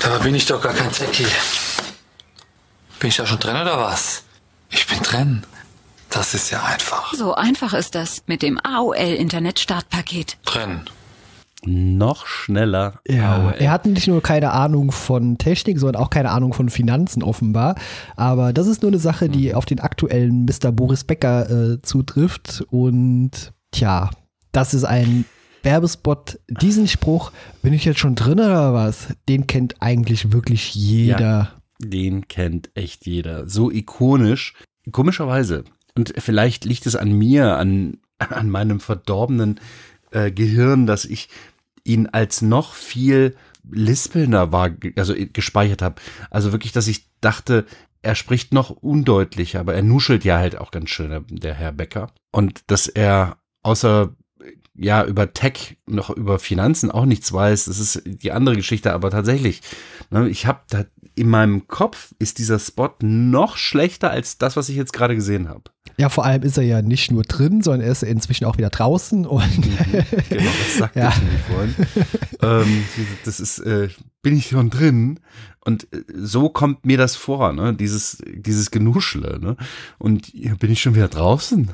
Dabei 0.00 0.18
bin 0.18 0.34
ich 0.34 0.46
doch 0.46 0.60
gar 0.60 0.74
kein 0.74 0.90
Techie. 0.90 1.26
Bin 2.98 3.08
ich 3.08 3.16
da 3.16 3.24
schon 3.24 3.38
drin 3.38 3.56
oder 3.56 3.78
was? 3.78 4.24
Ich 4.70 4.88
bin 4.88 4.98
drin. 4.98 5.44
Das 6.10 6.34
ist 6.34 6.50
ja 6.50 6.64
einfach. 6.64 7.14
So 7.14 7.34
einfach 7.34 7.72
ist 7.72 7.94
das 7.94 8.24
mit 8.26 8.42
dem 8.42 8.58
AOL-Internet-Startpaket. 8.64 10.38
Drin. 10.44 10.82
Noch 11.66 12.26
schneller. 12.26 13.00
Ja, 13.08 13.50
er 13.50 13.70
hat 13.70 13.86
nicht 13.86 14.06
nur 14.06 14.22
keine 14.22 14.52
Ahnung 14.52 14.92
von 14.92 15.38
Technik, 15.38 15.78
sondern 15.78 16.02
auch 16.02 16.10
keine 16.10 16.30
Ahnung 16.30 16.52
von 16.52 16.68
Finanzen 16.68 17.22
offenbar. 17.22 17.76
Aber 18.16 18.52
das 18.52 18.66
ist 18.66 18.82
nur 18.82 18.90
eine 18.90 18.98
Sache, 18.98 19.28
die 19.28 19.54
auf 19.54 19.64
den 19.64 19.80
aktuellen 19.80 20.44
Mr. 20.44 20.72
Boris 20.72 21.04
Becker 21.04 21.50
äh, 21.50 21.82
zutrifft. 21.82 22.64
Und 22.70 23.52
tja, 23.72 24.10
das 24.52 24.74
ist 24.74 24.84
ein 24.84 25.24
Werbespot. 25.62 26.38
Diesen 26.48 26.88
Spruch, 26.88 27.32
bin 27.62 27.72
ich 27.72 27.84
jetzt 27.84 28.00
schon 28.00 28.14
drin 28.14 28.40
oder 28.40 28.74
was? 28.74 29.08
Den 29.28 29.46
kennt 29.46 29.80
eigentlich 29.80 30.32
wirklich 30.32 30.74
jeder. 30.74 31.20
Ja, 31.20 31.50
den 31.78 32.28
kennt 32.28 32.70
echt 32.74 33.06
jeder. 33.06 33.48
So 33.48 33.70
ikonisch. 33.70 34.54
Komischerweise. 34.92 35.64
Und 35.96 36.12
vielleicht 36.18 36.64
liegt 36.64 36.86
es 36.86 36.96
an 36.96 37.12
mir, 37.12 37.56
an, 37.56 37.98
an 38.18 38.50
meinem 38.50 38.80
verdorbenen 38.80 39.60
äh, 40.10 40.30
Gehirn, 40.30 40.86
dass 40.86 41.04
ich 41.04 41.28
ihn 41.84 42.06
als 42.06 42.42
noch 42.42 42.74
viel 42.74 43.36
lispelnder 43.70 44.52
war, 44.52 44.70
also 44.96 45.14
gespeichert 45.32 45.82
habe. 45.82 46.00
Also 46.30 46.52
wirklich, 46.52 46.72
dass 46.72 46.88
ich 46.88 47.08
dachte, 47.20 47.66
er 48.02 48.14
spricht 48.14 48.52
noch 48.52 48.70
undeutlicher, 48.70 49.60
aber 49.60 49.74
er 49.74 49.82
nuschelt 49.82 50.24
ja 50.24 50.36
halt 50.36 50.58
auch 50.58 50.70
ganz 50.70 50.90
schön, 50.90 51.24
der, 51.28 51.54
Herr 51.54 51.72
Becker. 51.72 52.10
Und 52.32 52.62
dass 52.66 52.86
er 52.86 53.38
außer 53.62 54.14
ja, 54.76 55.04
über 55.04 55.32
Tech, 55.32 55.76
noch 55.86 56.10
über 56.10 56.38
Finanzen 56.38 56.90
auch 56.90 57.04
nichts 57.06 57.32
weiß, 57.32 57.66
das 57.66 57.78
ist 57.78 58.02
die 58.04 58.32
andere 58.32 58.56
Geschichte, 58.56 58.92
aber 58.92 59.10
tatsächlich, 59.10 59.60
ne, 60.10 60.28
ich 60.28 60.46
habe 60.46 60.60
da 60.68 60.84
in 61.16 61.28
meinem 61.28 61.68
Kopf 61.68 62.12
ist 62.18 62.38
dieser 62.40 62.58
Spot 62.58 62.90
noch 63.00 63.56
schlechter 63.56 64.10
als 64.10 64.36
das, 64.38 64.56
was 64.56 64.68
ich 64.68 64.74
jetzt 64.74 64.92
gerade 64.92 65.14
gesehen 65.14 65.48
habe. 65.48 65.62
Ja, 65.96 66.08
vor 66.08 66.24
allem 66.24 66.42
ist 66.42 66.56
er 66.58 66.64
ja 66.64 66.82
nicht 66.82 67.12
nur 67.12 67.22
drin, 67.22 67.62
sondern 67.62 67.82
er 67.82 67.92
ist 67.92 68.02
inzwischen 68.02 68.46
auch 68.46 68.58
wieder 68.58 68.70
draußen. 68.70 69.24
Und 69.26 69.42
Genau, 70.28 70.42
das 70.42 70.78
sagte 70.78 70.98
Ja. 70.98 71.10
ich 71.10 71.22
nämlich 71.22 71.40
vorhin. 71.42 71.74
ähm, 72.42 72.84
das 73.24 73.38
ist, 73.38 73.60
äh, 73.60 73.90
bin 74.22 74.36
ich 74.36 74.48
schon 74.48 74.70
drin? 74.70 75.20
Und 75.64 75.84
äh, 75.92 76.02
so 76.16 76.48
kommt 76.48 76.84
mir 76.84 76.98
das 76.98 77.14
vor, 77.14 77.52
ne? 77.52 77.74
Dieses, 77.74 78.18
dieses 78.26 78.72
Genuschle, 78.72 79.38
ne? 79.40 79.56
Und 79.98 80.34
ja, 80.34 80.56
bin 80.56 80.72
ich 80.72 80.82
schon 80.82 80.96
wieder 80.96 81.08
draußen? 81.08 81.70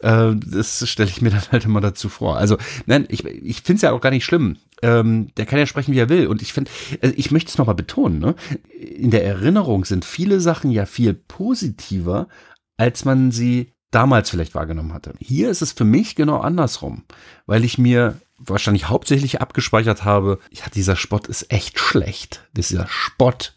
Äh, 0.00 0.32
das 0.34 0.88
stelle 0.88 1.08
ich 1.08 1.22
mir 1.22 1.30
dann 1.30 1.50
halt 1.50 1.64
immer 1.64 1.80
dazu 1.80 2.08
vor. 2.08 2.36
Also, 2.36 2.58
nein, 2.86 3.06
ich, 3.08 3.24
ich 3.24 3.62
finde 3.62 3.76
es 3.76 3.82
ja 3.82 3.92
auch 3.92 4.00
gar 4.00 4.10
nicht 4.10 4.24
schlimm. 4.24 4.56
Ähm, 4.82 5.28
der 5.36 5.46
kann 5.46 5.58
ja 5.58 5.66
sprechen, 5.66 5.94
wie 5.94 5.98
er 5.98 6.08
will. 6.08 6.26
Und 6.26 6.42
ich 6.42 6.52
finde, 6.52 6.70
also 7.02 7.14
ich 7.16 7.30
möchte 7.30 7.50
es 7.50 7.58
nochmal 7.58 7.74
betonen, 7.74 8.18
ne? 8.18 8.34
In 8.78 9.10
der 9.10 9.24
Erinnerung 9.24 9.84
sind 9.84 10.04
viele 10.04 10.40
Sachen 10.40 10.70
ja 10.70 10.86
viel 10.86 11.14
positiver, 11.14 12.28
als 12.76 13.04
man 13.04 13.30
sie 13.30 13.72
damals 13.90 14.28
vielleicht 14.30 14.54
wahrgenommen 14.54 14.92
hatte. 14.92 15.14
Hier 15.18 15.50
ist 15.50 15.62
es 15.62 15.72
für 15.72 15.84
mich 15.84 16.16
genau 16.16 16.38
andersrum, 16.38 17.04
weil 17.46 17.64
ich 17.64 17.78
mir 17.78 18.20
wahrscheinlich 18.38 18.88
hauptsächlich 18.88 19.40
abgespeichert 19.40 20.04
habe, 20.04 20.38
ja, 20.50 20.64
dieser 20.74 20.96
Spott 20.96 21.26
ist 21.26 21.50
echt 21.50 21.78
schlecht. 21.78 22.46
Dieser 22.52 22.86
Spott 22.88 23.54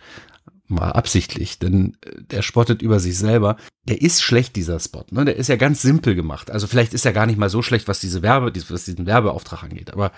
war 0.70 0.96
absichtlich, 0.96 1.60
denn 1.60 1.98
äh, 2.06 2.22
der 2.32 2.42
spottet 2.42 2.82
über 2.82 3.00
sich 3.00 3.18
selber. 3.18 3.58
Der 3.86 4.02
ist 4.02 4.22
schlecht, 4.22 4.56
dieser 4.56 4.80
Spot. 4.80 5.06
Ne? 5.12 5.26
Der 5.26 5.36
ist 5.36 5.50
ja 5.50 5.56
ganz 5.56 5.82
simpel 5.82 6.16
gemacht. 6.16 6.52
Also 6.52 6.68
vielleicht 6.68 6.94
ist 6.94 7.06
er 7.06 7.14
gar 7.14 7.26
nicht 7.26 7.40
mal 7.40 7.50
so 7.50 7.62
schlecht, 7.62 7.88
was 7.88 8.00
diese 8.00 8.22
Werbe, 8.22 8.54
was 8.70 8.86
diesen 8.86 9.06
Werbeauftrag 9.06 9.64
angeht. 9.64 9.92
Aber 9.92 10.12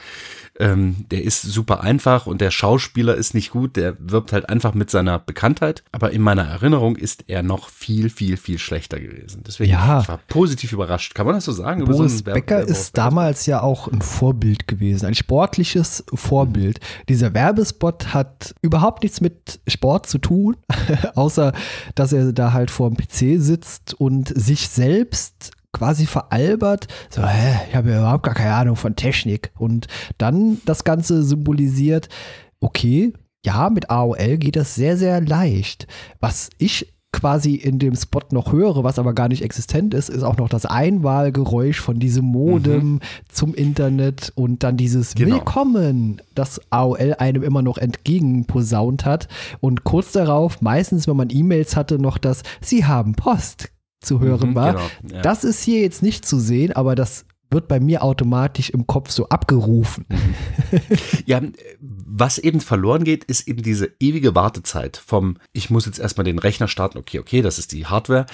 ähm, 0.61 1.05
der 1.11 1.23
ist 1.23 1.41
super 1.41 1.81
einfach 1.81 2.27
und 2.27 2.39
der 2.39 2.51
Schauspieler 2.51 3.15
ist 3.15 3.33
nicht 3.33 3.51
gut. 3.51 3.75
Der 3.75 3.95
wirbt 3.99 4.31
halt 4.31 4.47
einfach 4.49 4.73
mit 4.73 4.89
seiner 4.89 5.19
Bekanntheit. 5.19 5.83
Aber 5.91 6.11
in 6.11 6.21
meiner 6.21 6.43
Erinnerung 6.43 6.95
ist 6.95 7.23
er 7.27 7.43
noch 7.43 7.67
viel, 7.69 8.09
viel, 8.09 8.37
viel 8.37 8.59
schlechter 8.59 8.99
gewesen. 8.99 9.43
Deswegen 9.45 9.71
Ja. 9.71 10.01
ich 10.01 10.07
war 10.07 10.19
positiv 10.27 10.71
überrascht. 10.71 11.15
Kann 11.15 11.25
man 11.25 11.35
das 11.35 11.45
so 11.45 11.51
sagen? 11.51 11.81
Über 11.81 11.93
so 11.93 11.99
Boris 11.99 12.25
Werbe- 12.25 12.39
Becker 12.39 12.61
ist 12.61 12.97
damals 12.97 13.45
ja 13.47 13.61
auch 13.61 13.87
ein 13.87 14.01
Vorbild 14.01 14.67
gewesen, 14.67 15.05
ein 15.07 15.15
sportliches 15.15 16.03
Vorbild. 16.13 16.79
Dieser 17.09 17.33
Werbespot 17.33 18.13
hat 18.13 18.53
überhaupt 18.61 19.03
nichts 19.03 19.19
mit 19.21 19.59
Sport 19.67 20.07
zu 20.07 20.19
tun, 20.19 20.57
außer 21.15 21.53
dass 21.95 22.13
er 22.13 22.31
da 22.33 22.53
halt 22.53 22.71
vor 22.71 22.89
dem 22.89 22.97
PC 22.97 23.41
sitzt 23.41 23.93
und 23.95 24.27
sich 24.29 24.69
selbst 24.69 25.51
quasi 25.73 26.05
veralbert, 26.05 26.87
so, 27.09 27.25
hä, 27.25 27.59
ich 27.69 27.75
habe 27.75 27.91
ja 27.91 27.99
überhaupt 27.99 28.23
gar 28.23 28.35
keine 28.35 28.53
Ahnung 28.53 28.75
von 28.75 28.95
Technik. 28.95 29.51
Und 29.57 29.87
dann 30.17 30.61
das 30.65 30.83
Ganze 30.83 31.23
symbolisiert, 31.23 32.09
okay, 32.59 33.13
ja, 33.45 33.69
mit 33.69 33.89
AOL 33.89 34.37
geht 34.37 34.55
das 34.55 34.75
sehr, 34.75 34.97
sehr 34.97 35.21
leicht. 35.21 35.87
Was 36.19 36.49
ich 36.57 36.93
quasi 37.11 37.55
in 37.55 37.77
dem 37.77 37.95
Spot 37.95 38.21
noch 38.31 38.51
höre, 38.53 38.83
was 38.83 38.97
aber 38.97 39.13
gar 39.13 39.27
nicht 39.27 39.43
existent 39.43 39.93
ist, 39.93 40.09
ist 40.09 40.23
auch 40.23 40.37
noch 40.37 40.47
das 40.47 40.65
Einwahlgeräusch 40.65 41.79
von 41.79 41.99
diesem 41.99 42.25
Modem 42.25 42.99
zum 43.29 43.53
Internet 43.53 44.31
und 44.35 44.63
dann 44.63 44.77
dieses 44.77 45.15
Genau. 45.15 45.35
Willkommen, 45.35 46.21
das 46.35 46.61
AOL 46.69 47.15
einem 47.19 47.43
immer 47.43 47.61
noch 47.61 47.77
entgegenposaunt 47.77 49.05
hat. 49.05 49.27
Und 49.59 49.83
kurz 49.83 50.13
darauf, 50.13 50.61
meistens, 50.61 51.07
wenn 51.07 51.17
man 51.17 51.29
E-Mails 51.29 51.75
hatte, 51.75 51.99
noch 51.99 52.17
das 52.17 52.43
Sie 52.61 52.85
haben 52.85 53.13
Post 53.13 53.69
zu 54.01 54.19
hören 54.19 54.49
Mhm, 54.51 54.55
war. 54.55 54.73
genau, 54.73 55.15
ja. 55.15 55.21
Das 55.21 55.43
ist 55.43 55.63
hier 55.63 55.81
jetzt 55.81 56.01
nicht 56.03 56.25
zu 56.25 56.39
sehen, 56.39 56.73
aber 56.73 56.95
das 56.95 57.25
wird 57.49 57.67
bei 57.67 57.79
mir 57.81 58.01
automatisch 58.03 58.69
im 58.69 58.87
Kopf 58.87 59.11
so 59.11 59.27
abgerufen. 59.27 60.05
Ja, 61.25 61.39
äh, 61.39 61.51
was 61.79 62.37
eben 62.37 62.61
verloren 62.61 63.03
geht, 63.03 63.23
ist 63.25 63.47
eben 63.47 63.61
diese 63.61 63.91
ewige 63.99 64.35
Wartezeit 64.35 64.97
vom, 64.97 65.37
ich 65.51 65.69
muss 65.69 65.85
jetzt 65.85 65.99
erstmal 65.99 66.23
den 66.23 66.39
Rechner 66.39 66.67
starten, 66.67 66.97
okay, 66.97 67.19
okay, 67.19 67.41
das 67.41 67.59
ist 67.59 67.71
die 67.73 67.85
Hardware. 67.85 68.25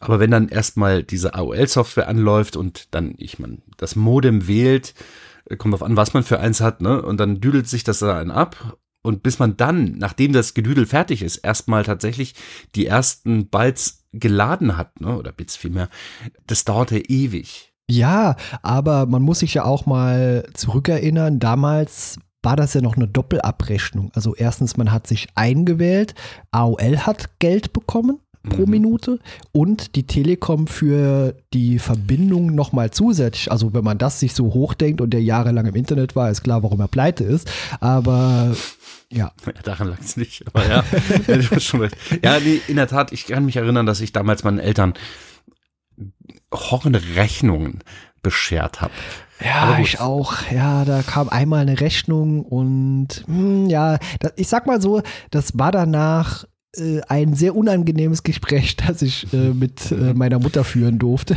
Aber 0.00 0.18
wenn 0.20 0.30
dann 0.30 0.48
erstmal 0.48 1.02
diese 1.02 1.34
AOL-Software 1.34 2.08
anläuft 2.08 2.56
und 2.56 2.88
dann 2.92 3.14
ich 3.18 3.38
man 3.38 3.62
das 3.76 3.94
Modem 3.96 4.48
wählt, 4.48 4.94
kommt 5.58 5.74
auf 5.74 5.82
an, 5.84 5.96
was 5.96 6.12
man 6.12 6.24
für 6.24 6.40
eins 6.40 6.60
hat, 6.60 6.80
ne? 6.80 7.00
Und 7.02 7.18
dann 7.18 7.40
düdelt 7.40 7.68
sich 7.68 7.84
das 7.84 8.00
dann 8.00 8.32
ab. 8.32 8.76
Und 9.02 9.22
bis 9.22 9.38
man 9.38 9.56
dann, 9.56 9.92
nachdem 9.98 10.32
das 10.32 10.54
Gedüdel 10.54 10.84
fertig 10.86 11.22
ist, 11.22 11.36
erstmal 11.36 11.84
tatsächlich 11.84 12.34
die 12.74 12.86
ersten 12.86 13.46
Bytes 13.46 14.02
geladen 14.18 14.76
hat, 14.76 15.00
ne? 15.00 15.16
Oder 15.16 15.32
Bits 15.32 15.56
vielmehr, 15.56 15.88
das 16.46 16.64
dauerte 16.64 16.98
ewig. 16.98 17.72
Ja, 17.88 18.36
aber 18.62 19.06
man 19.06 19.22
muss 19.22 19.40
sich 19.40 19.54
ja 19.54 19.64
auch 19.64 19.86
mal 19.86 20.48
zurückerinnern, 20.54 21.38
damals 21.38 22.18
war 22.42 22.56
das 22.56 22.74
ja 22.74 22.80
noch 22.80 22.96
eine 22.96 23.08
Doppelabrechnung. 23.08 24.12
Also 24.14 24.34
erstens, 24.36 24.76
man 24.76 24.92
hat 24.92 25.06
sich 25.06 25.26
eingewählt, 25.34 26.14
AOL 26.52 26.98
hat 26.98 27.40
Geld 27.40 27.72
bekommen 27.72 28.20
pro 28.48 28.62
Mhm. 28.62 28.70
Minute 28.70 29.18
und 29.52 29.96
die 29.96 30.06
Telekom 30.06 30.66
für 30.66 31.34
die 31.52 31.78
Verbindung 31.78 32.54
nochmal 32.54 32.90
zusätzlich. 32.90 33.50
Also 33.50 33.74
wenn 33.74 33.84
man 33.84 33.98
das 33.98 34.20
sich 34.20 34.34
so 34.34 34.54
hochdenkt 34.54 35.00
und 35.00 35.10
der 35.10 35.22
jahrelang 35.22 35.66
im 35.66 35.74
Internet 35.74 36.16
war, 36.16 36.30
ist 36.30 36.42
klar, 36.42 36.62
warum 36.62 36.80
er 36.80 36.88
pleite 36.88 37.24
ist. 37.24 37.50
Aber 37.80 38.54
ja. 39.12 39.30
Ja, 39.46 39.52
daran 39.62 39.88
lag 39.88 40.00
es 40.00 40.16
nicht, 40.16 40.44
aber 40.46 40.66
ja, 40.68 40.84
ja, 42.22 42.40
nee, 42.40 42.60
in 42.66 42.76
der 42.76 42.88
Tat, 42.88 43.12
ich 43.12 43.26
kann 43.26 43.44
mich 43.44 43.56
erinnern, 43.56 43.86
dass 43.86 44.00
ich 44.00 44.12
damals 44.12 44.42
meinen 44.42 44.58
Eltern 44.58 44.94
horrende 46.52 47.00
Rechnungen 47.14 47.82
beschert 48.22 48.80
habe. 48.80 48.92
Ja, 49.44 49.78
ich 49.78 50.00
auch. 50.00 50.34
Ja, 50.50 50.84
da 50.84 51.02
kam 51.02 51.28
einmal 51.28 51.60
eine 51.60 51.78
Rechnung 51.80 52.42
und 52.42 53.22
hm, 53.26 53.66
ja, 53.66 53.98
da, 54.18 54.30
ich 54.36 54.48
sag 54.48 54.66
mal 54.66 54.80
so, 54.80 55.02
das 55.30 55.58
war 55.58 55.72
danach 55.72 56.44
ein 57.08 57.34
sehr 57.34 57.56
unangenehmes 57.56 58.22
Gespräch, 58.22 58.76
das 58.86 59.02
ich 59.02 59.32
äh, 59.32 59.52
mit 59.52 59.92
äh, 59.92 60.14
meiner 60.14 60.38
Mutter 60.38 60.64
führen 60.64 60.98
durfte. 60.98 61.36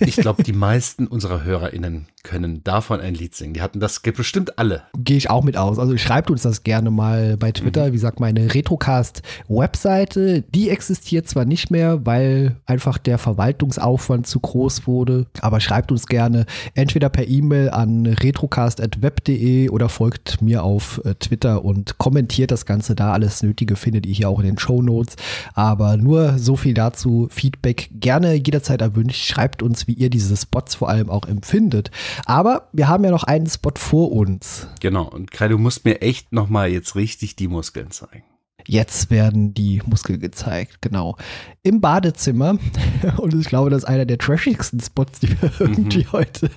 Ich 0.00 0.16
glaube, 0.16 0.42
die 0.42 0.52
meisten 0.52 1.06
unserer 1.06 1.44
HörerInnen 1.44 2.06
können 2.22 2.62
davon 2.62 3.00
ein 3.00 3.14
Lied 3.14 3.34
singen. 3.34 3.54
Die 3.54 3.62
hatten 3.62 3.80
das 3.80 4.00
bestimmt 4.00 4.58
alle. 4.58 4.82
Gehe 4.96 5.16
ich 5.16 5.30
auch 5.30 5.42
mit 5.42 5.56
aus. 5.56 5.78
Also 5.78 5.96
schreibt 5.96 6.30
uns 6.30 6.42
das 6.42 6.62
gerne 6.62 6.90
mal 6.90 7.36
bei 7.36 7.50
Twitter. 7.52 7.88
Wie 7.88 7.92
gesagt, 7.92 8.20
meine 8.20 8.54
Retrocast-Webseite, 8.54 10.42
die 10.42 10.70
existiert 10.70 11.28
zwar 11.28 11.44
nicht 11.44 11.70
mehr, 11.70 12.06
weil 12.06 12.56
einfach 12.66 12.98
der 12.98 13.18
Verwaltungsaufwand 13.18 14.26
zu 14.26 14.40
groß 14.40 14.86
wurde, 14.86 15.26
aber 15.40 15.60
schreibt 15.60 15.90
uns 15.90 16.06
gerne 16.06 16.46
entweder 16.74 17.08
per 17.08 17.26
E-Mail 17.26 17.70
an 17.70 18.06
retrocast.web.de 18.06 19.68
oder 19.70 19.88
folgt 19.88 20.40
mir 20.42 20.62
auf 20.62 21.00
äh, 21.04 21.14
Twitter 21.14 21.64
und 21.64 21.98
kommentiert 21.98 22.50
das 22.50 22.66
Ganze 22.66 22.94
da. 22.94 23.12
Alles 23.12 23.42
Nötige 23.42 23.76
findet 23.76 24.06
ihr 24.06 24.14
hier 24.14 24.28
auch 24.28 24.38
in 24.38 24.46
den 24.46 24.58
Show 24.58 24.82
Notes. 24.82 25.16
Aber 25.54 25.96
nur 25.96 26.38
so 26.38 26.56
viel 26.56 26.74
dazu. 26.74 27.28
Feedback 27.30 27.90
gerne 27.92 28.34
jederzeit 28.34 28.80
erwünscht. 28.80 29.24
Schreibt 29.24 29.62
uns, 29.62 29.71
wie 29.86 29.94
ihr 29.94 30.10
diese 30.10 30.36
Spots 30.36 30.74
vor 30.74 30.88
allem 30.88 31.10
auch 31.10 31.26
empfindet. 31.26 31.90
Aber 32.24 32.68
wir 32.72 32.88
haben 32.88 33.04
ja 33.04 33.10
noch 33.10 33.24
einen 33.24 33.48
Spot 33.48 33.72
vor 33.76 34.12
uns. 34.12 34.68
Genau. 34.80 35.08
Und 35.08 35.30
Kai, 35.30 35.48
du 35.48 35.58
musst 35.58 35.84
mir 35.84 36.02
echt 36.02 36.32
nochmal 36.32 36.70
jetzt 36.70 36.94
richtig 36.94 37.36
die 37.36 37.48
Muskeln 37.48 37.90
zeigen. 37.90 38.24
Jetzt 38.66 39.10
werden 39.10 39.54
die 39.54 39.82
Muskeln 39.86 40.20
gezeigt, 40.20 40.82
genau. 40.82 41.16
Im 41.62 41.80
Badezimmer. 41.80 42.58
Und 43.16 43.34
ich 43.34 43.46
glaube, 43.46 43.70
das 43.70 43.82
ist 43.82 43.88
einer 43.88 44.06
der 44.06 44.18
trashigsten 44.18 44.80
Spots, 44.80 45.20
die 45.20 45.30
wir 45.30 45.50
irgendwie 45.58 46.06
heute 46.12 46.50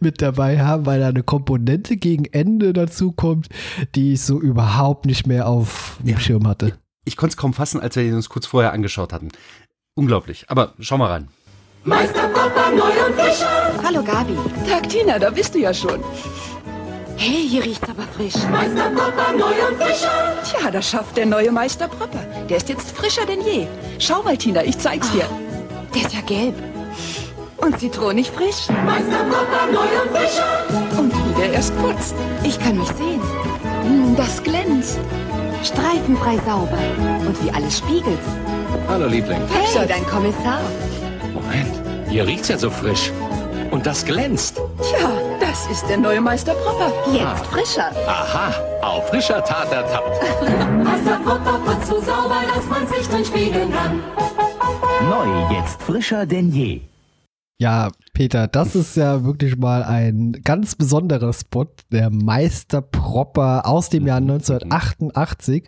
mit 0.00 0.20
dabei 0.20 0.60
haben, 0.60 0.86
weil 0.86 1.00
da 1.00 1.08
eine 1.08 1.22
Komponente 1.22 1.96
gegen 1.96 2.26
Ende 2.26 2.72
dazu 2.72 3.12
kommt, 3.12 3.48
die 3.94 4.14
ich 4.14 4.22
so 4.22 4.40
überhaupt 4.40 5.06
nicht 5.06 5.26
mehr 5.26 5.48
auf 5.48 5.98
dem 6.04 6.18
Schirm 6.18 6.46
hatte. 6.46 6.74
Ich 7.04 7.16
konnte 7.16 7.32
es 7.32 7.36
kaum 7.38 7.54
fassen, 7.54 7.80
als 7.80 7.96
wir 7.96 8.02
ihn 8.02 8.14
uns 8.14 8.28
kurz 8.28 8.46
vorher 8.46 8.72
angeschaut 8.72 9.12
hatten. 9.12 9.30
Unglaublich. 9.94 10.44
Aber 10.48 10.74
schau 10.78 10.98
mal 10.98 11.10
rein. 11.10 11.28
Meister 11.84 12.28
Papa 12.28 12.70
neu 12.70 13.06
und 13.06 13.14
frisch. 13.18 13.44
Hallo 13.84 14.02
Gabi. 14.02 14.36
Tag 14.68 14.88
Tina, 14.88 15.18
da 15.18 15.30
bist 15.30 15.54
du 15.54 15.58
ja 15.60 15.72
schon. 15.72 16.02
Hey, 17.16 17.48
hier 17.48 17.64
riecht's 17.64 17.88
aber 17.88 18.02
frisch. 18.16 18.34
Meister 18.50 18.90
Papa 18.90 19.32
neu 19.32 19.54
und 19.68 19.80
frischer. 19.82 20.34
Tja, 20.44 20.70
das 20.70 20.88
schafft 20.90 21.16
der 21.16 21.26
neue 21.26 21.50
Meister 21.50 21.88
Papa. 21.88 22.18
Der 22.48 22.56
ist 22.58 22.68
jetzt 22.68 22.90
frischer 22.96 23.24
denn 23.26 23.40
je. 23.40 23.66
Schau 23.98 24.22
mal, 24.22 24.36
Tina, 24.36 24.62
ich 24.64 24.78
zeig's 24.78 25.10
dir. 25.12 25.24
Der 25.94 26.02
ist 26.02 26.12
ja 26.14 26.20
gelb. 26.20 26.54
Und 27.58 27.78
zitronig 27.80 28.30
frisch. 28.30 28.68
Meister 28.84 29.24
Papa 29.30 29.66
neu 29.72 30.02
und 30.02 30.16
frischer. 30.16 30.98
Und 30.98 31.12
wie 31.14 31.40
der 31.40 31.52
erst 31.54 31.76
putzt. 31.80 32.14
Ich 32.44 32.58
kann 32.60 32.76
mich 32.78 32.88
sehen. 32.88 33.20
Hm, 33.82 34.14
Das 34.16 34.42
glänzt. 34.42 34.98
Streifenfrei 35.64 36.36
sauber. 36.46 36.78
Und 37.26 37.42
wie 37.44 37.50
alles 37.50 37.78
spiegelt. 37.78 38.18
Hallo 38.88 39.06
Liebling. 39.06 39.40
Hey, 39.52 39.86
dein 39.88 40.06
Kommissar. 40.06 40.60
Moment, 41.48 42.10
hier 42.10 42.26
riecht's 42.26 42.48
ja 42.48 42.58
so 42.58 42.68
frisch. 42.68 43.10
Und 43.70 43.86
das 43.86 44.04
glänzt. 44.04 44.56
Tja, 44.82 45.10
das 45.40 45.66
ist 45.70 45.88
der 45.88 45.96
neue 45.96 46.20
Meister 46.20 46.52
Papa. 46.52 46.92
Jetzt 47.10 47.46
frischer. 47.46 47.90
Aha, 48.06 48.52
auf 48.82 49.08
frischer 49.08 49.42
Tat 49.42 49.72
ertappt. 49.72 50.20
Meister 50.84 51.18
Papa 51.24 51.58
putzt 51.64 51.86
so 51.86 52.00
sauber, 52.00 52.42
dass 52.54 52.66
man 52.66 52.86
sich 52.86 53.08
drin 53.08 53.24
spiegeln 53.24 53.72
kann. 53.72 54.02
Neu, 55.08 55.56
jetzt 55.56 55.80
frischer 55.82 56.26
denn 56.26 56.52
je. 56.52 56.82
Ja, 57.58 57.88
Peter, 58.12 58.46
das 58.46 58.76
ist 58.76 58.96
ja 58.96 59.24
wirklich 59.24 59.56
mal 59.56 59.84
ein 59.84 60.32
ganz 60.44 60.74
besonderer 60.74 61.32
Spot, 61.32 61.66
der 61.90 62.10
Meister 62.10 62.82
Propper 62.82 63.64
aus 63.64 63.88
dem 63.88 64.06
Jahr 64.06 64.18
1988. 64.18 65.66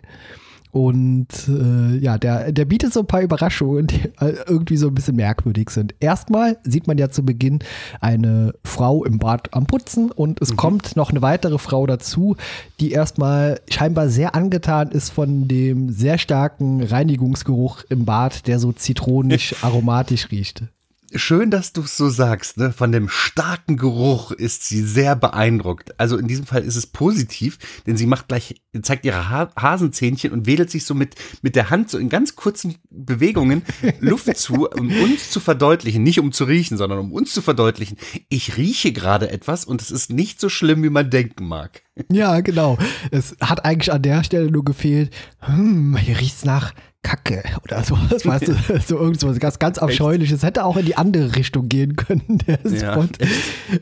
Und 0.71 1.27
äh, 1.49 1.97
ja, 1.97 2.17
der, 2.17 2.51
der 2.51 2.65
bietet 2.65 2.93
so 2.93 3.01
ein 3.01 3.07
paar 3.07 3.21
Überraschungen, 3.21 3.87
die 3.87 4.01
äh, 4.19 4.35
irgendwie 4.47 4.77
so 4.77 4.87
ein 4.87 4.95
bisschen 4.95 5.17
merkwürdig 5.17 5.69
sind. 5.69 5.93
Erstmal 5.99 6.57
sieht 6.63 6.87
man 6.87 6.97
ja 6.97 7.09
zu 7.09 7.23
Beginn 7.23 7.59
eine 7.99 8.53
Frau 8.63 9.03
im 9.03 9.19
Bad 9.19 9.53
am 9.53 9.65
Putzen 9.65 10.11
und 10.11 10.41
es 10.41 10.55
kommt 10.55 10.95
noch 10.95 11.11
eine 11.11 11.21
weitere 11.21 11.57
Frau 11.57 11.85
dazu, 11.85 12.37
die 12.79 12.91
erstmal 12.91 13.59
scheinbar 13.69 14.09
sehr 14.09 14.33
angetan 14.33 14.91
ist 14.91 15.09
von 15.09 15.47
dem 15.47 15.89
sehr 15.89 16.17
starken 16.17 16.81
Reinigungsgeruch 16.81 17.83
im 17.89 18.05
Bad, 18.05 18.47
der 18.47 18.59
so 18.59 18.71
zitronisch 18.71 19.55
aromatisch 19.61 20.31
riecht. 20.31 20.63
Schön, 21.13 21.51
dass 21.51 21.73
du 21.73 21.81
es 21.81 21.97
so 21.97 22.09
sagst. 22.09 22.55
Ne? 22.55 22.71
Von 22.71 22.93
dem 22.93 23.09
starken 23.09 23.75
Geruch 23.75 24.31
ist 24.31 24.63
sie 24.63 24.81
sehr 24.81 25.17
beeindruckt. 25.17 25.99
Also 25.99 26.17
in 26.17 26.27
diesem 26.27 26.45
Fall 26.45 26.63
ist 26.63 26.77
es 26.77 26.87
positiv, 26.87 27.59
denn 27.85 27.97
sie 27.97 28.05
macht 28.05 28.29
gleich, 28.29 28.61
zeigt 28.81 29.03
ihre 29.03 29.29
ha 29.29 29.51
Hasenzähnchen 29.57 30.31
und 30.31 30.45
wedelt 30.45 30.69
sich 30.69 30.85
so 30.85 30.93
mit, 30.93 31.15
mit 31.41 31.57
der 31.57 31.69
Hand 31.69 31.89
so 31.89 31.97
in 31.97 32.07
ganz 32.07 32.37
kurzen 32.37 32.75
Bewegungen 32.89 33.63
Luft 33.99 34.37
zu, 34.37 34.69
um 34.69 34.89
uns 35.01 35.31
zu 35.31 35.41
verdeutlichen, 35.41 36.01
nicht 36.01 36.19
um 36.19 36.31
zu 36.31 36.45
riechen, 36.45 36.77
sondern 36.77 36.99
um 36.99 37.11
uns 37.11 37.33
zu 37.33 37.41
verdeutlichen, 37.41 37.97
ich 38.29 38.55
rieche 38.55 38.93
gerade 38.93 39.29
etwas 39.31 39.65
und 39.65 39.81
es 39.81 39.91
ist 39.91 40.11
nicht 40.11 40.39
so 40.39 40.47
schlimm, 40.47 40.81
wie 40.81 40.89
man 40.89 41.09
denken 41.09 41.45
mag. 41.45 41.83
Ja, 42.09 42.39
genau. 42.41 42.77
Es 43.11 43.35
hat 43.41 43.65
eigentlich 43.65 43.91
an 43.91 44.01
der 44.01 44.23
Stelle 44.23 44.49
nur 44.49 44.63
gefehlt, 44.63 45.13
hm, 45.39 45.97
hier 45.97 46.19
riecht's 46.19 46.45
nach 46.45 46.73
Kacke 47.03 47.43
oder 47.63 47.83
sowas, 47.83 48.25
weißt 48.25 48.47
du, 48.47 48.79
so 48.87 48.97
irgendwas 48.97 49.39
ganz, 49.39 49.59
ganz 49.59 49.77
abscheuliches. 49.77 50.43
Hätte 50.43 50.63
auch 50.65 50.77
in 50.77 50.85
die 50.85 50.95
andere 50.95 51.35
Richtung 51.35 51.67
gehen 51.67 51.95
können, 51.95 52.39
der 52.47 52.59
Ja, 52.63 52.93
Spot. 52.93 53.07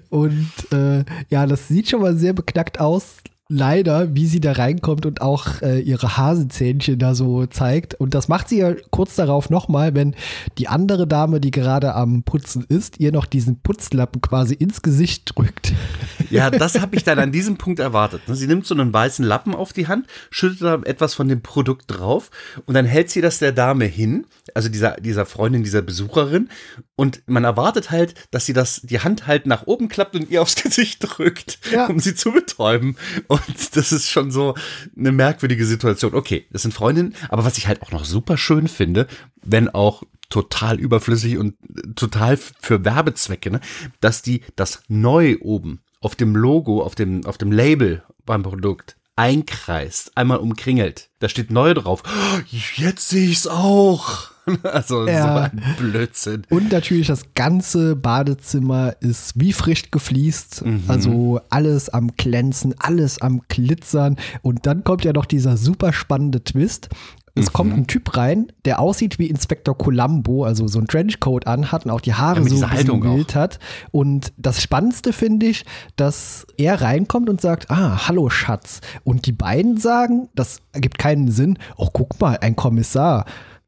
Und 0.09 0.49
äh, 0.71 1.03
ja, 1.29 1.45
das 1.45 1.67
sieht 1.67 1.89
schon 1.89 2.01
mal 2.01 2.15
sehr 2.15 2.33
beknackt 2.33 2.79
aus. 2.79 3.17
Leider, 3.51 4.13
wie 4.13 4.27
sie 4.27 4.39
da 4.39 4.51
reinkommt 4.51 5.07
und 5.07 5.21
auch 5.21 5.63
äh, 5.63 5.79
ihre 5.79 6.17
Hasenzähnchen 6.17 6.99
da 6.99 7.15
so 7.15 7.47
zeigt. 7.47 7.95
Und 7.95 8.13
das 8.13 8.27
macht 8.27 8.47
sie 8.47 8.59
ja 8.59 8.75
kurz 8.91 9.15
darauf 9.15 9.49
nochmal, 9.49 9.95
wenn 9.95 10.15
die 10.59 10.67
andere 10.67 11.07
Dame, 11.07 11.39
die 11.39 11.49
gerade 11.49 11.95
am 11.95 12.21
Putzen 12.21 12.63
ist, 12.69 12.99
ihr 12.99 13.11
noch 13.11 13.25
diesen 13.25 13.59
Putzlappen 13.59 14.21
quasi 14.21 14.53
ins 14.53 14.83
Gesicht 14.83 15.31
drückt. 15.35 15.73
Ja, 16.29 16.51
das 16.51 16.79
habe 16.79 16.95
ich 16.95 17.03
dann 17.03 17.17
an 17.17 17.31
diesem 17.31 17.57
Punkt 17.57 17.79
erwartet. 17.79 18.21
Sie 18.27 18.45
nimmt 18.45 18.63
so 18.67 18.75
einen 18.75 18.93
weißen 18.93 19.25
Lappen 19.25 19.55
auf 19.55 19.73
die 19.73 19.87
Hand, 19.87 20.05
schüttet 20.29 20.61
da 20.61 20.75
etwas 20.83 21.15
von 21.15 21.27
dem 21.27 21.41
Produkt 21.41 21.85
drauf 21.87 22.29
und 22.67 22.75
dann 22.75 22.85
hält 22.85 23.09
sie 23.09 23.21
das 23.21 23.39
der 23.39 23.51
Dame 23.51 23.85
hin, 23.85 24.27
also 24.53 24.69
dieser, 24.69 24.97
dieser 24.97 25.25
Freundin, 25.25 25.63
dieser 25.63 25.81
Besucherin. 25.81 26.49
Und 26.95 27.23
man 27.25 27.45
erwartet 27.45 27.89
halt, 27.89 28.13
dass 28.29 28.45
sie 28.45 28.53
das, 28.53 28.81
die 28.83 28.99
Hand 28.99 29.25
halt 29.25 29.47
nach 29.47 29.65
oben 29.65 29.89
klappt 29.89 30.15
und 30.15 30.29
ihr 30.29 30.41
aufs 30.41 30.55
Gesicht 30.61 30.99
drückt, 31.01 31.57
um 31.87 31.99
sie 31.99 32.13
zu 32.13 32.31
betäuben. 32.31 32.95
Und 33.27 33.38
das 33.73 33.91
ist 33.91 34.09
schon 34.09 34.31
so 34.31 34.55
eine 34.97 35.11
merkwürdige 35.11 35.65
Situation. 35.65 36.13
Okay, 36.13 36.45
das 36.51 36.63
sind 36.63 36.73
Freundinnen, 36.73 37.15
aber 37.29 37.45
was 37.45 37.57
ich 37.57 37.67
halt 37.67 37.81
auch 37.81 37.91
noch 37.91 38.05
super 38.05 38.37
schön 38.37 38.67
finde, 38.67 39.07
wenn 39.43 39.69
auch 39.69 40.03
total 40.29 40.79
überflüssig 40.79 41.37
und 41.37 41.55
total 41.95 42.37
für 42.37 42.85
Werbezwecke, 42.85 43.51
ne, 43.51 43.61
dass 43.99 44.21
die 44.21 44.41
das 44.55 44.83
neu 44.87 45.37
oben 45.41 45.81
auf 46.01 46.15
dem 46.15 46.35
Logo, 46.35 46.83
auf 46.83 46.95
dem, 46.95 47.25
auf 47.25 47.37
dem 47.37 47.51
Label 47.51 48.03
beim 48.25 48.43
Produkt 48.43 48.95
einkreist, 49.19 50.11
einmal 50.15 50.37
umkringelt. 50.37 51.09
Da 51.19 51.27
steht 51.27 51.51
neu 51.51 51.73
drauf. 51.73 52.03
Oh, 52.07 52.39
jetzt 52.77 53.09
sehe 53.09 53.29
ich's 53.29 53.47
auch. 53.47 54.29
Also 54.63 55.05
Ja. 55.07 55.51
so 55.51 55.57
ein 55.57 55.75
Blödsinn. 55.77 56.41
Und 56.49 56.71
natürlich 56.71 57.05
das 57.05 57.21
ganze 57.35 57.95
Badezimmer 57.95 58.95
ist 58.99 59.33
wie 59.35 59.53
frisch 59.53 59.91
gefliest. 59.91 60.65
Mhm. 60.65 60.85
Also 60.87 61.39
alles 61.51 61.89
am 61.89 62.15
Glänzen, 62.17 62.73
alles 62.79 63.21
am 63.21 63.41
Glitzern. 63.47 64.15
Und 64.41 64.65
dann 64.65 64.83
kommt 64.83 65.03
ja 65.05 65.13
noch 65.13 65.25
dieser 65.27 65.55
super 65.55 65.93
spannende 65.93 66.43
Twist. 66.43 66.89
Es 67.35 67.47
Mhm. 67.47 67.53
kommt 67.53 67.73
ein 67.73 67.87
Typ 67.87 68.17
rein, 68.17 68.51
der 68.65 68.79
aussieht 68.79 69.19
wie 69.19 69.27
Inspektor 69.27 69.77
Columbo, 69.77 70.43
also 70.43 70.67
so 70.67 70.79
ein 70.79 70.87
Trenchcoat 70.87 71.47
anhat 71.47 71.85
und 71.85 71.91
auch 71.91 72.01
die 72.01 72.13
Haare 72.13 72.41
Ja, 72.41 72.49
so 72.49 72.65
ein 72.65 73.03
wild 73.17 73.35
hat. 73.35 73.59
Und 73.91 74.33
das 74.37 74.61
Spannendste 74.61 75.13
finde 75.13 75.47
ich, 75.47 75.65
dass 75.95 76.45
er 76.57 76.81
reinkommt 76.81 77.29
und 77.29 77.39
sagt, 77.41 77.69
ah, 77.71 78.07
hallo 78.07 78.29
Schatz. 78.29 78.81
Und 79.03 79.25
die 79.25 79.31
beiden 79.31 79.77
sagen, 79.77 80.29
das 80.35 80.59
ergibt 80.73 80.97
keinen 80.97 81.31
Sinn, 81.31 81.57
oh, 81.77 81.89
guck 81.91 82.19
mal, 82.19 82.37
ein 82.41 82.55
Kommissar. 82.55 83.25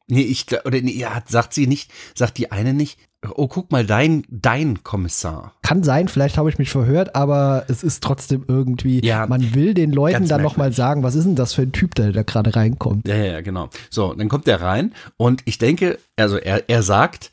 Nee, 0.07 0.21
ich 0.23 0.45
oder 0.65 0.81
nee, 0.81 0.91
ja, 0.97 1.21
sagt 1.27 1.53
sie 1.53 1.67
nicht, 1.67 1.89
sagt 2.15 2.37
die 2.37 2.51
eine 2.51 2.73
nicht, 2.73 2.99
oh, 3.35 3.47
guck 3.47 3.71
mal, 3.71 3.85
dein, 3.85 4.23
dein 4.29 4.83
Kommissar. 4.83 5.53
Kann 5.61 5.83
sein, 5.83 6.07
vielleicht 6.07 6.37
habe 6.37 6.49
ich 6.49 6.57
mich 6.57 6.69
verhört, 6.69 7.15
aber 7.15 7.65
es 7.67 7.83
ist 7.83 8.03
trotzdem 8.03 8.45
irgendwie, 8.47 9.05
Ja, 9.05 9.27
man 9.27 9.53
will 9.53 9.73
den 9.73 9.91
Leuten 9.91 10.27
dann 10.27 10.41
nochmal 10.41 10.73
sagen, 10.73 11.03
was 11.03 11.15
ist 11.15 11.25
denn 11.25 11.35
das 11.35 11.53
für 11.53 11.61
ein 11.61 11.71
Typ, 11.71 11.95
der 11.95 12.11
da 12.11 12.23
gerade 12.23 12.55
reinkommt. 12.55 13.07
Ja, 13.07 13.15
ja, 13.15 13.25
ja, 13.33 13.41
genau. 13.41 13.69
So, 13.89 14.13
dann 14.13 14.29
kommt 14.29 14.47
der 14.47 14.61
rein 14.61 14.93
und 15.17 15.41
ich 15.45 15.57
denke, 15.57 15.99
also 16.15 16.37
er, 16.37 16.69
er 16.69 16.83
sagt, 16.83 17.31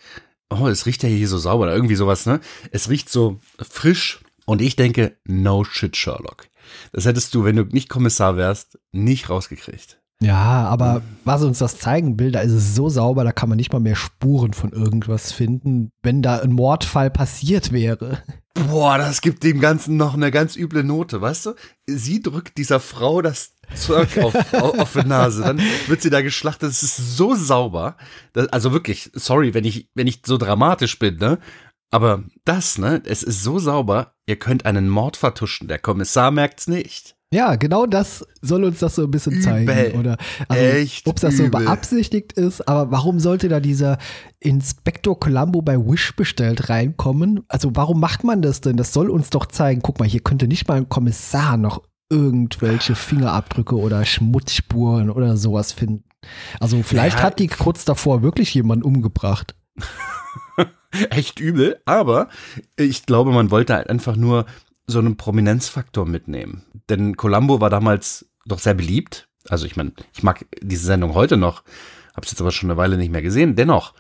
oh, 0.51 0.67
es 0.67 0.87
riecht 0.87 1.03
ja 1.03 1.09
hier 1.09 1.29
so 1.29 1.39
sauber 1.39 1.65
oder 1.65 1.75
irgendwie 1.75 1.97
sowas, 1.97 2.27
ne? 2.27 2.41
Es 2.71 2.91
riecht 2.91 3.09
so 3.09 3.39
frisch 3.59 4.21
und 4.45 4.63
ich 4.63 4.77
denke, 4.77 5.17
no 5.25 5.65
shit, 5.65 5.97
Sherlock. 5.97 6.49
Das 6.93 7.07
hättest 7.07 7.35
du, 7.35 7.45
wenn 7.45 7.57
du 7.57 7.65
nicht 7.65 7.89
Kommissar 7.89 8.37
wärst, 8.37 8.79
nicht 8.93 9.31
rausgekriegt. 9.31 9.99
Ja, 10.21 10.65
aber 10.65 11.03
was 11.25 11.45
uns 11.45 11.59
das 11.59 11.79
zeigen 11.79 12.19
will, 12.19 12.33
da 12.33 12.41
ist 12.41 12.53
es 12.53 12.75
so 12.75 12.89
sauber, 12.89 13.23
da 13.23 13.31
kann 13.31 13.49
man 13.49 13.57
nicht 13.57 13.73
mal 13.73 13.79
mehr 13.79 13.95
Spuren 13.95 14.53
von 14.53 14.73
irgendwas 14.73 15.31
finden, 15.31 15.93
wenn 16.03 16.23
da 16.23 16.39
ein 16.39 16.53
Mordfall 16.53 17.09
passiert 17.09 17.71
wäre. 17.71 18.23
Boah, 18.55 18.99
das 18.99 19.21
gibt 19.21 19.45
dem 19.45 19.61
Ganzen 19.61 19.97
noch 19.97 20.15
eine 20.15 20.33
ganz 20.33 20.57
üble 20.57 20.83
Note, 20.83 21.21
weißt 21.21 21.47
du? 21.47 21.55
Sie 21.87 22.21
drückt 22.21 22.59
dieser 22.59 22.81
Frau 22.81 23.23
das 23.23 23.53
Zeug 23.77 24.19
auf, 24.19 24.35
auf, 24.55 24.93
die 24.95 25.07
Nase, 25.07 25.43
dann 25.43 25.61
wird 25.87 26.03
sie 26.03 26.11
da 26.11 26.21
geschlachtet. 26.21 26.71
Es 26.71 26.83
ist 26.83 27.17
so 27.17 27.37
sauber. 27.37 27.97
Das, 28.33 28.49
also 28.49 28.73
wirklich, 28.73 29.11
sorry, 29.15 29.55
wenn 29.55 29.65
ich, 29.65 29.89
wenn 29.95 30.09
ich 30.09 30.23
so 30.27 30.37
dramatisch 30.37 30.99
bin, 30.99 31.17
ne? 31.19 31.39
Aber 31.91 32.25
das, 32.45 32.79
ne? 32.79 33.01
Es 33.05 33.23
ist 33.23 33.45
so 33.45 33.61
sauber, 33.61 34.15
ihr 34.27 34.37
könnt 34.37 34.67
einen 34.67 34.89
Mord 34.89 35.17
vertuschen. 35.17 35.69
Der 35.69 35.79
Kommissar 35.79 36.33
merkt's 36.33 36.67
nicht. 36.67 37.18
Ja, 37.33 37.57
genau 37.57 37.85
das 37.85 38.27
soll 38.41 38.65
uns 38.65 38.79
das 38.79 38.95
so 38.95 39.05
ein 39.05 39.11
bisschen 39.11 39.33
Übel. 39.35 39.43
zeigen. 39.45 39.99
Oder 40.01 40.17
also, 40.49 41.01
ob 41.11 41.21
das 41.21 41.37
so 41.37 41.45
übel. 41.45 41.61
beabsichtigt 41.61 42.33
ist, 42.33 42.67
aber 42.67 42.91
warum 42.91 43.21
sollte 43.21 43.49
da 43.51 43.61
dieser 43.61 43.99
Inspektor 44.41 45.21
Columbo 45.21 45.61
bei 45.61 45.77
Wish 45.77 46.17
bestellt 46.17 46.71
reinkommen? 46.71 47.45
Also 47.49 47.71
warum 47.75 48.01
macht 48.01 48.25
man 48.25 48.41
das 48.41 48.63
denn? 48.63 48.79
Das 48.79 48.95
soll 48.95 49.11
uns 49.11 49.29
doch 49.29 49.45
zeigen, 49.47 49.83
guck 49.83 49.99
mal, 49.99 50.09
hier 50.09 50.21
könnte 50.21 50.49
nicht 50.49 50.69
mal 50.69 50.79
ein 50.79 50.89
Kommissar 50.89 51.59
noch 51.59 51.83
irgendwelche 52.11 52.95
Fingerabdrücke 52.95 53.77
oder 53.77 54.07
Schmutzspuren 54.07 55.11
oder 55.11 55.37
sowas 55.37 55.73
finden. 55.73 56.05
Also 56.61 56.83
vielleicht 56.83 57.19
Ja. 57.19 57.25
hat 57.25 57.39
die 57.41 57.49
kurz 57.49 57.85
davor 57.85 58.23
wirklich 58.23 58.55
jemanden 58.55 58.85
umgebracht. 58.85 59.55
Echt 61.11 61.39
übel, 61.39 61.77
aber 61.85 62.29
ich 62.77 63.05
glaube, 63.05 63.33
man 63.33 63.51
wollte 63.51 63.75
halt 63.75 63.91
einfach 63.91 64.17
nur 64.17 64.47
so 64.89 64.99
einen 64.99 65.17
Prominenzfaktor 65.17 66.07
mitnehmen. 66.07 66.65
Denn 66.89 67.17
Columbo 67.17 67.61
war 67.61 67.71
damals 67.71 68.27
doch 68.47 68.59
sehr 68.59 68.75
beliebt. 68.75 69.29
Also 69.49 69.67
ich 69.67 69.77
meine, 69.77 69.93
ich 70.13 70.23
mag 70.23 70.47
diese 70.61 70.87
Sendung 70.87 71.15
heute 71.15 71.37
noch, 71.37 71.63
hab's 72.17 72.31
jetzt 72.31 72.41
aber 72.41 72.51
schon 72.51 72.71
eine 72.71 72.79
Weile 72.79 72.97
nicht 72.97 73.13
mehr 73.13 73.23
gesehen. 73.23 73.55
Dennoch, 73.55 73.95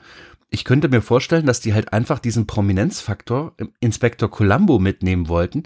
ich 0.50 0.64
könnte 0.64 0.88
mir 0.88 1.02
vorstellen, 1.02 1.46
dass 1.46 1.60
die 1.60 1.74
halt 1.74 1.92
einfach 1.92 2.18
diesen 2.18 2.46
Prominenzfaktor 2.46 3.54
Inspektor 3.80 4.30
Columbo 4.30 4.78
mitnehmen 4.78 5.28
wollten. 5.28 5.64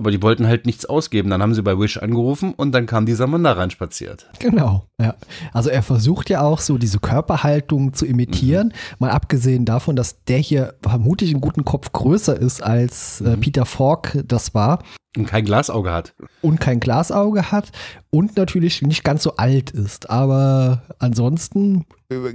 Aber 0.00 0.10
die 0.10 0.22
wollten 0.22 0.46
halt 0.46 0.64
nichts 0.64 0.86
ausgeben. 0.86 1.28
Dann 1.28 1.42
haben 1.42 1.52
sie 1.54 1.62
bei 1.62 1.78
Wish 1.78 1.98
angerufen 1.98 2.54
und 2.54 2.72
dann 2.72 2.86
kam 2.86 3.04
dieser 3.04 3.26
Mann 3.26 3.44
da 3.44 3.52
reinspaziert. 3.52 4.26
Genau, 4.38 4.86
ja. 4.98 5.14
Also 5.52 5.68
er 5.68 5.82
versucht 5.82 6.30
ja 6.30 6.40
auch 6.40 6.60
so 6.60 6.78
diese 6.78 6.98
Körperhaltung 7.00 7.92
zu 7.92 8.06
imitieren, 8.06 8.68
Mhm. 8.68 8.72
mal 8.98 9.10
abgesehen 9.10 9.66
davon, 9.66 9.96
dass 9.96 10.24
der 10.24 10.38
hier 10.38 10.72
vermutlich 10.82 11.30
einen 11.32 11.42
guten 11.42 11.66
Kopf 11.66 11.92
größer 11.92 12.34
ist 12.34 12.62
als 12.62 13.20
äh, 13.20 13.36
Mhm. 13.36 13.40
Peter 13.40 13.66
Falk 13.66 14.24
das 14.26 14.54
war 14.54 14.82
Und 15.18 15.26
kein 15.26 15.44
Glasauge 15.44 15.92
hat. 15.92 16.14
und 16.40 16.60
kein 16.60 16.80
Glasauge 16.80 17.52
hat 17.52 17.70
und 18.08 18.38
natürlich 18.38 18.80
nicht 18.80 19.04
ganz 19.04 19.22
so 19.22 19.36
alt 19.36 19.70
ist. 19.70 20.08
Aber 20.08 20.82
ansonsten 20.98 21.84
äh, 22.08 22.32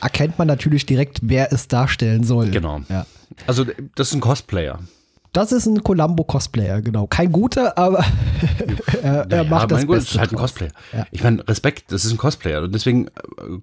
erkennt 0.00 0.38
man 0.38 0.48
natürlich 0.48 0.86
direkt, 0.86 1.20
wer 1.22 1.52
es 1.52 1.68
darstellen 1.68 2.24
soll. 2.24 2.48
Genau. 2.50 2.80
Ja. 2.88 3.04
Also 3.46 3.66
das 3.96 4.08
ist 4.08 4.14
ein 4.14 4.20
Cosplayer. 4.22 4.78
Das 5.32 5.50
ist 5.50 5.66
ein 5.66 5.82
Columbo-Cosplayer, 5.82 6.82
genau. 6.82 7.06
Kein 7.06 7.32
guter, 7.32 7.78
aber 7.78 8.04
er, 9.02 9.26
er 9.30 9.44
Ja, 9.44 9.44
macht 9.44 9.70
das 9.70 9.78
mein 9.78 9.86
Gott, 9.86 9.96
Beste 9.96 10.14
ist 10.14 10.18
halt 10.20 10.32
ein. 10.32 10.36
Cosplayer. 10.36 10.72
Ja. 10.92 11.06
Ich 11.10 11.22
meine, 11.22 11.46
Respekt, 11.48 11.90
das 11.90 12.04
ist 12.04 12.12
ein 12.12 12.18
Cosplayer 12.18 12.62
und 12.62 12.74
deswegen 12.74 13.06
äh, 13.06 13.10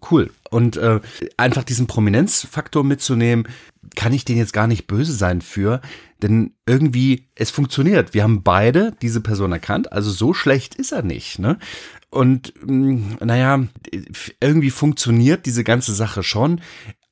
cool. 0.10 0.32
Und 0.50 0.78
äh, 0.78 1.00
einfach 1.38 1.64
diesen 1.64 1.86
Prominenzfaktor 1.86 2.84
mitzunehmen, 2.84 3.48
kann 3.96 4.14
ich 4.14 4.26
den 4.26 4.38
jetzt 4.38 4.54
gar 4.54 4.66
nicht 4.68 4.88
böse 4.88 5.14
sein 5.14 5.42
für, 5.42 5.80
denn 6.24 6.54
irgendwie, 6.66 7.28
es 7.36 7.52
funktioniert. 7.52 8.14
Wir 8.14 8.24
haben 8.24 8.44
beide 8.44 8.94
diese 9.02 9.22
Person 9.22 9.52
erkannt, 9.52 9.92
also 9.94 10.10
so 10.10 10.34
schlecht 10.34 10.76
ist 10.76 10.92
er 10.92 11.04
nicht, 11.04 11.40
ne? 11.40 11.58
Und 12.12 12.54
mh, 12.66 13.24
naja, 13.24 13.64
irgendwie 14.42 14.72
funktioniert 14.72 15.46
diese 15.46 15.64
ganze 15.64 15.94
Sache 15.94 16.24
schon. 16.24 16.62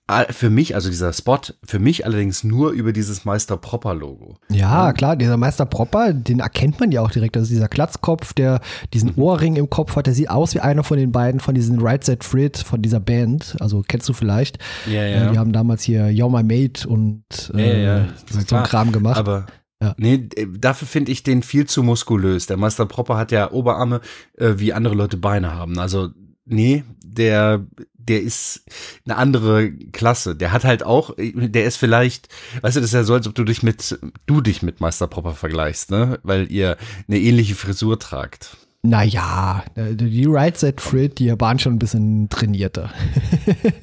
Äh, 0.09 0.31
Für 0.31 0.49
mich, 0.49 0.73
also 0.75 0.89
dieser 0.89 1.11
Spot, 1.13 1.39
für 1.65 1.79
mich 1.79 2.05
allerdings 2.05 2.43
nur 2.43 2.71
über 2.71 2.93
dieses 2.93 3.25
Meister 3.25 3.57
Propper 3.57 3.93
Logo. 3.93 4.37
Ja, 4.49 4.93
klar, 4.93 5.15
dieser 5.15 5.35
Meister 5.37 5.65
Propper, 5.65 6.13
den 6.13 6.39
erkennt 6.39 6.79
man 6.79 6.91
ja 6.91 7.01
auch 7.01 7.11
direkt. 7.11 7.35
Also 7.35 7.49
dieser 7.49 7.67
Glatzkopf, 7.67 8.33
der 8.33 8.61
diesen 8.93 9.09
Mhm. 9.15 9.21
Ohrring 9.23 9.55
im 9.57 9.69
Kopf 9.69 9.95
hat, 9.95 10.07
der 10.07 10.13
sieht 10.13 10.29
aus 10.29 10.53
wie 10.55 10.59
einer 10.61 10.83
von 10.83 10.97
den 10.97 11.11
beiden 11.11 11.39
von 11.41 11.55
diesen 11.55 11.81
Right 11.81 12.03
Set 12.03 12.23
Frit, 12.23 12.57
von 12.57 12.81
dieser 12.81 12.99
Band. 13.01 13.57
Also 13.59 13.83
kennst 13.85 14.07
du 14.07 14.13
vielleicht. 14.13 14.59
Ja, 14.85 15.03
ja. 15.05 15.27
Äh, 15.27 15.31
die 15.33 15.37
haben 15.37 15.51
damals 15.51 15.83
hier 15.83 16.05
You're 16.07 16.29
My 16.31 16.43
Mate 16.43 16.87
und 16.87 17.23
äh, 17.53 17.83
Ja, 17.83 17.97
ja, 17.99 18.05
so, 18.31 18.39
so 18.39 18.55
einen 18.55 18.65
Kram 18.65 18.91
gemacht. 18.93 19.17
Aber 19.17 19.45
Ja. 19.81 19.93
nee, 19.97 20.27
äh, 20.35 20.47
dafür 20.57 20.87
finde 20.87 21.11
ich 21.11 21.23
den 21.23 21.43
viel 21.43 21.65
zu 21.65 21.83
muskulös. 21.83 22.45
Der 22.45 22.55
Meister 22.57 22.85
Propper 22.85 23.17
hat 23.17 23.31
ja 23.33 23.51
Oberarme, 23.51 23.99
äh, 24.37 24.53
wie 24.55 24.71
andere 24.71 24.95
Leute 24.95 25.17
Beine 25.17 25.53
haben. 25.53 25.77
Also, 25.79 26.09
nee, 26.45 26.83
der, 27.03 27.65
der 28.07 28.21
ist 28.21 28.63
eine 29.05 29.17
andere 29.17 29.71
Klasse. 29.71 30.35
Der 30.35 30.51
hat 30.51 30.63
halt 30.63 30.83
auch, 30.83 31.11
der 31.17 31.65
ist 31.65 31.77
vielleicht, 31.77 32.29
weißt 32.61 32.75
du, 32.77 32.81
das 32.81 32.89
ist 32.89 32.93
ja 32.93 33.03
so, 33.03 33.13
als 33.13 33.27
ob 33.27 33.35
du 33.35 33.43
dich 33.43 33.63
mit, 33.63 33.99
du 34.25 34.41
dich 34.41 34.61
mit 34.61 34.79
Meister 34.81 35.07
Propper 35.07 35.33
vergleichst, 35.33 35.91
ne? 35.91 36.19
Weil 36.23 36.51
ihr 36.51 36.77
eine 37.07 37.19
ähnliche 37.19 37.55
Frisur 37.55 37.99
tragt. 37.99 38.57
naja, 38.83 39.63
äh, 39.75 39.95
die 39.95 40.25
Right 40.27 40.57
Set 40.57 40.79
Frit, 40.81 41.19
die 41.19 41.33
waren 41.39 41.59
schon 41.59 41.73
ein 41.73 41.79
bisschen 41.79 42.29
trainierter. 42.29 42.91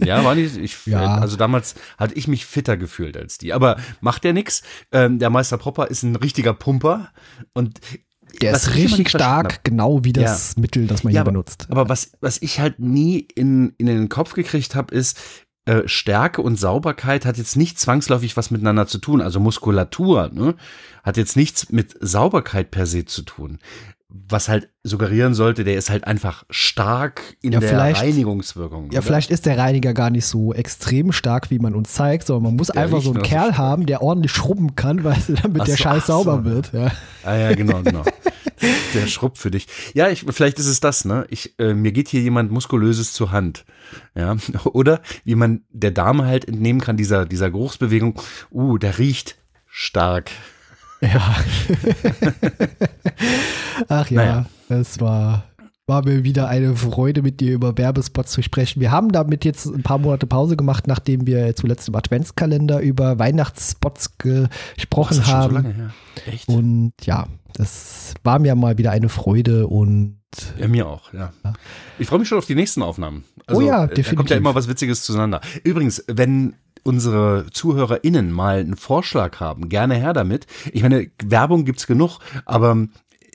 Ja, 0.05 0.23
war 0.25 0.35
nicht, 0.35 0.57
ich, 0.57 0.77
Ja. 0.87 1.17
also 1.17 1.37
damals 1.37 1.75
hatte 1.99 2.15
ich 2.15 2.29
mich 2.29 2.47
fitter 2.47 2.77
gefühlt 2.77 3.17
als 3.17 3.39
die. 3.39 3.53
Aber 3.53 3.77
macht 4.01 4.25
ja 4.25 4.33
nix. 4.33 4.63
Ähm, 4.93 5.19
der 5.19 5.31
Meister 5.31 5.57
Propper 5.59 5.89
ist 5.89 6.03
ein 6.03 6.17
richtiger 6.17 6.53
Pumper 6.55 7.09
und 7.55 7.81
Der 8.41 8.53
was 8.53 8.69
ist 8.69 8.75
richtig 8.75 9.11
stark, 9.11 9.65
genau 9.65 10.05
wie 10.05 10.13
das 10.13 10.57
Mittel, 10.57 10.87
das 10.87 11.05
man 11.05 11.13
Ja, 11.13 11.19
hier 11.19 11.21
aber, 11.23 11.33
benutzt. 11.33 11.67
Aber 11.71 11.89
was, 11.89 12.13
was 12.21 12.41
ich 12.41 12.61
halt 12.61 12.79
nie 12.79 13.19
in, 13.35 13.75
in 13.79 13.87
den 13.87 14.09
Kopf 14.09 14.35
gekriegt 14.35 14.75
habe, 14.75 14.95
ist, 14.95 15.19
äh, 15.67 15.89
Stärke 15.89 16.43
und 16.43 16.57
Sauberkeit 16.57 17.25
hat 17.25 17.39
jetzt 17.39 17.57
nicht 17.57 17.79
zwangsläufig 17.79 18.37
was 18.37 18.51
miteinander 18.51 18.87
zu 18.87 18.99
tun. 18.99 19.23
Also 19.23 19.41
Muskulatur 19.41 20.31
ne, 20.31 20.57
hat 21.03 21.17
jetzt 21.17 21.37
nichts 21.37 21.71
mit 21.71 21.97
Sauberkeit 22.01 22.71
per 22.71 22.85
se 22.85 23.07
zu 23.07 23.23
tun. 23.23 23.59
Was 24.29 24.49
halt 24.49 24.69
suggerieren 24.85 25.35
sollte, 25.35 25.65
der 25.65 25.75
ist 25.75 25.91
halt 25.91 26.07
einfach 26.07 26.45
stark 26.49 27.21
in 27.43 27.51
Ja, 27.53 27.59
der 27.59 27.77
Reinigungswirkung. 27.79 28.85
Ja, 28.93 28.99
oder? 28.99 29.03
vielleicht 29.03 29.31
ist 29.31 29.45
der 29.45 29.59
Reiniger 29.59 29.93
gar 29.93 30.11
nicht 30.11 30.25
so 30.27 30.55
extrem 30.55 31.11
stark, 31.11 31.51
wie 31.51 31.59
man 31.59 31.75
uns 31.75 31.93
zeigt, 31.93 32.27
sondern 32.29 32.45
man 32.45 32.57
muss 32.57 32.69
Der 32.69 32.83
einfach 32.83 33.03
so 33.03 33.11
einen 33.11 33.17
so 33.21 33.23
Kerl 33.23 33.47
stark. 33.47 33.59
haben, 33.59 33.87
der 33.87 34.03
ordentlich 34.03 34.31
schrubben 34.31 34.77
kann, 34.77 34.99
du, 34.99 35.03
damit 35.43 35.63
Ach 35.63 35.65
der 35.67 35.77
so, 35.77 35.83
Scheiß 35.83 36.03
ach 36.03 36.07
so. 36.07 36.13
sauber 36.13 36.45
wird. 36.45 36.73
Ja. 36.73 36.93
Ah 37.25 37.35
ja, 37.37 37.55
genau, 37.55 37.83
genau. 37.83 38.05
Der 38.95 39.07
Schrubb 39.09 39.37
für 39.37 39.51
dich. 39.51 39.67
Ja, 39.95 40.09
ich, 40.09 40.25
vielleicht 40.31 40.59
ist 40.61 40.69
es 40.69 40.79
das, 40.79 41.05
ne? 41.05 41.27
Ich, 41.29 41.59
äh, 41.59 41.75
mir 41.75 41.91
geht 41.91 42.09
hier 42.09 42.21
jemand 42.23 42.53
Muskulöses 42.53 43.13
zur 43.13 43.33
Hand. 43.33 43.65
Ja. 44.15 44.37
Oder 44.65 45.03
wie 45.25 45.35
man 45.35 45.63
der 45.71 45.91
Dame 45.91 46.25
halt 46.27 46.47
entnehmen 46.47 46.81
kann, 46.81 46.97
dieser, 46.97 47.27
dieser 47.27 47.51
Geruchsbewegung, 47.51 48.21
uh, 48.53 48.79
der 48.79 48.99
riecht 48.99 49.37
stark. 49.67 50.31
Ja. 51.13 51.37
Ach 53.89 54.11
ja, 54.11 54.17
Naja. 54.25 54.47
es 54.69 55.01
war, 55.01 55.45
war 55.87 56.05
mir 56.05 56.25
wieder 56.25 56.49
eine 56.49 56.75
Freude, 56.77 57.23
mit 57.23 57.41
dir 57.41 57.53
über 57.53 57.77
Werbespots 57.77 58.33
zu 58.33 58.43
sprechen. 58.43 58.81
Wir 58.81 58.91
haben 58.91 59.11
damit 59.13 59.45
jetzt 59.45 59.67
ein 59.67 59.83
paar 59.83 59.99
Monate 59.99 60.27
Pause 60.27 60.57
gemacht, 60.57 60.87
nachdem 60.87 61.27
wir 61.27 61.55
zuletzt 61.57 61.89
im 61.89 61.95
Adventskalender 61.95 62.81
über 62.81 63.19
Weihnachtsspots 63.19 64.17
gesprochen 64.19 65.17
Das 65.17 65.19
ist 65.19 65.27
schon 65.27 65.27
so 65.27 65.33
haben. 65.45 65.55
lange 65.55 65.75
her. 65.75 65.91
Echt? 66.27 66.49
Und 66.49 66.93
ja, 67.03 67.27
das 67.55 68.15
war 68.23 68.39
mir 68.39 68.55
mal 68.55 68.79
wieder 68.79 68.91
eine 68.93 69.09
Freude 69.09 69.67
und 69.67 70.19
Ja, 70.59 70.69
mir 70.69 70.87
auch, 70.89 71.13
ja. 71.13 71.33
Ich 71.99 72.09
freue 72.09 72.19
mich 72.21 72.29
schon 72.29 72.39
auf 72.39 72.47
die 72.47 72.55
nächsten 72.55 72.83
Aufnahmen. 72.83 73.25
Also, 73.47 73.61
Oh 73.61 73.65
ja, 73.65 73.85
äh, 73.85 73.89
Da 73.89 73.95
kommt 73.95 73.99
ja 73.99 74.03
definitiv. 74.03 74.37
immer 74.39 74.55
was 74.55 74.69
Witziges 74.69 75.03
zueinander. 75.05 75.41
Übrigens, 75.65 76.03
wenn 76.09 76.55
unsere 76.85 77.47
ZuhörerInnen 77.51 78.31
mal 78.31 78.61
einen 78.61 78.77
Vorschlag 78.77 79.41
haben, 79.41 79.69
gerne 79.69 79.95
her 79.95 80.13
damit. 80.13 80.47
Ich 80.73 80.83
meine, 80.83 81.11
Werbung 81.25 81.65
gibt's 81.65 81.87
genug, 81.87 82.21
aber 82.45 82.87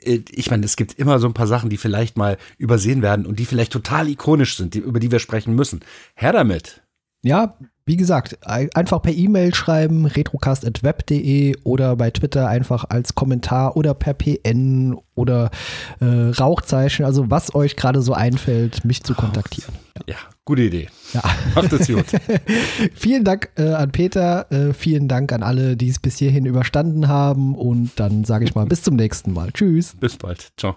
äh, 0.02 0.20
ich 0.30 0.50
meine, 0.50 0.64
es 0.64 0.76
gibt 0.76 0.94
immer 0.94 1.18
so 1.18 1.26
ein 1.26 1.34
paar 1.34 1.46
Sachen, 1.46 1.68
die 1.68 1.76
vielleicht 1.76 2.16
mal 2.16 2.38
übersehen 2.56 3.02
werden 3.02 3.26
und 3.26 3.38
die 3.38 3.46
vielleicht 3.46 3.72
total 3.72 4.08
ikonisch 4.08 4.56
sind, 4.56 4.74
die, 4.74 4.78
über 4.78 5.00
die 5.00 5.10
wir 5.10 5.18
sprechen 5.18 5.54
müssen. 5.54 5.80
Her 6.14 6.32
damit. 6.32 6.82
Ja, 7.22 7.56
wie 7.90 7.96
gesagt, 7.96 8.38
einfach 8.46 9.02
per 9.02 9.12
E-Mail 9.12 9.52
schreiben, 9.52 10.06
retrocast.web.de 10.06 11.56
oder 11.64 11.96
bei 11.96 12.12
Twitter 12.12 12.46
einfach 12.46 12.84
als 12.88 13.16
Kommentar 13.16 13.76
oder 13.76 13.94
per 13.94 14.14
PN 14.14 14.96
oder 15.16 15.50
äh, 15.98 16.04
Rauchzeichen, 16.04 17.04
also 17.04 17.30
was 17.30 17.52
euch 17.52 17.74
gerade 17.74 18.00
so 18.00 18.12
einfällt, 18.12 18.84
mich 18.84 19.02
zu 19.02 19.14
kontaktieren. 19.14 19.74
Ja, 20.06 20.14
gute 20.44 20.62
Idee. 20.62 20.88
Ja. 21.12 21.22
Macht 21.56 21.72
es 21.72 21.88
gut. 21.88 22.06
vielen 22.94 23.24
Dank 23.24 23.50
äh, 23.56 23.72
an 23.72 23.90
Peter, 23.90 24.46
äh, 24.52 24.72
vielen 24.72 25.08
Dank 25.08 25.32
an 25.32 25.42
alle, 25.42 25.76
die 25.76 25.88
es 25.88 25.98
bis 25.98 26.16
hierhin 26.16 26.46
überstanden 26.46 27.08
haben 27.08 27.56
und 27.56 27.90
dann 27.96 28.22
sage 28.22 28.44
ich 28.44 28.54
mal 28.54 28.66
bis 28.66 28.84
zum 28.84 28.94
nächsten 28.94 29.32
Mal. 29.32 29.50
Tschüss. 29.50 29.96
Bis 29.98 30.16
bald. 30.16 30.52
Ciao. 30.56 30.76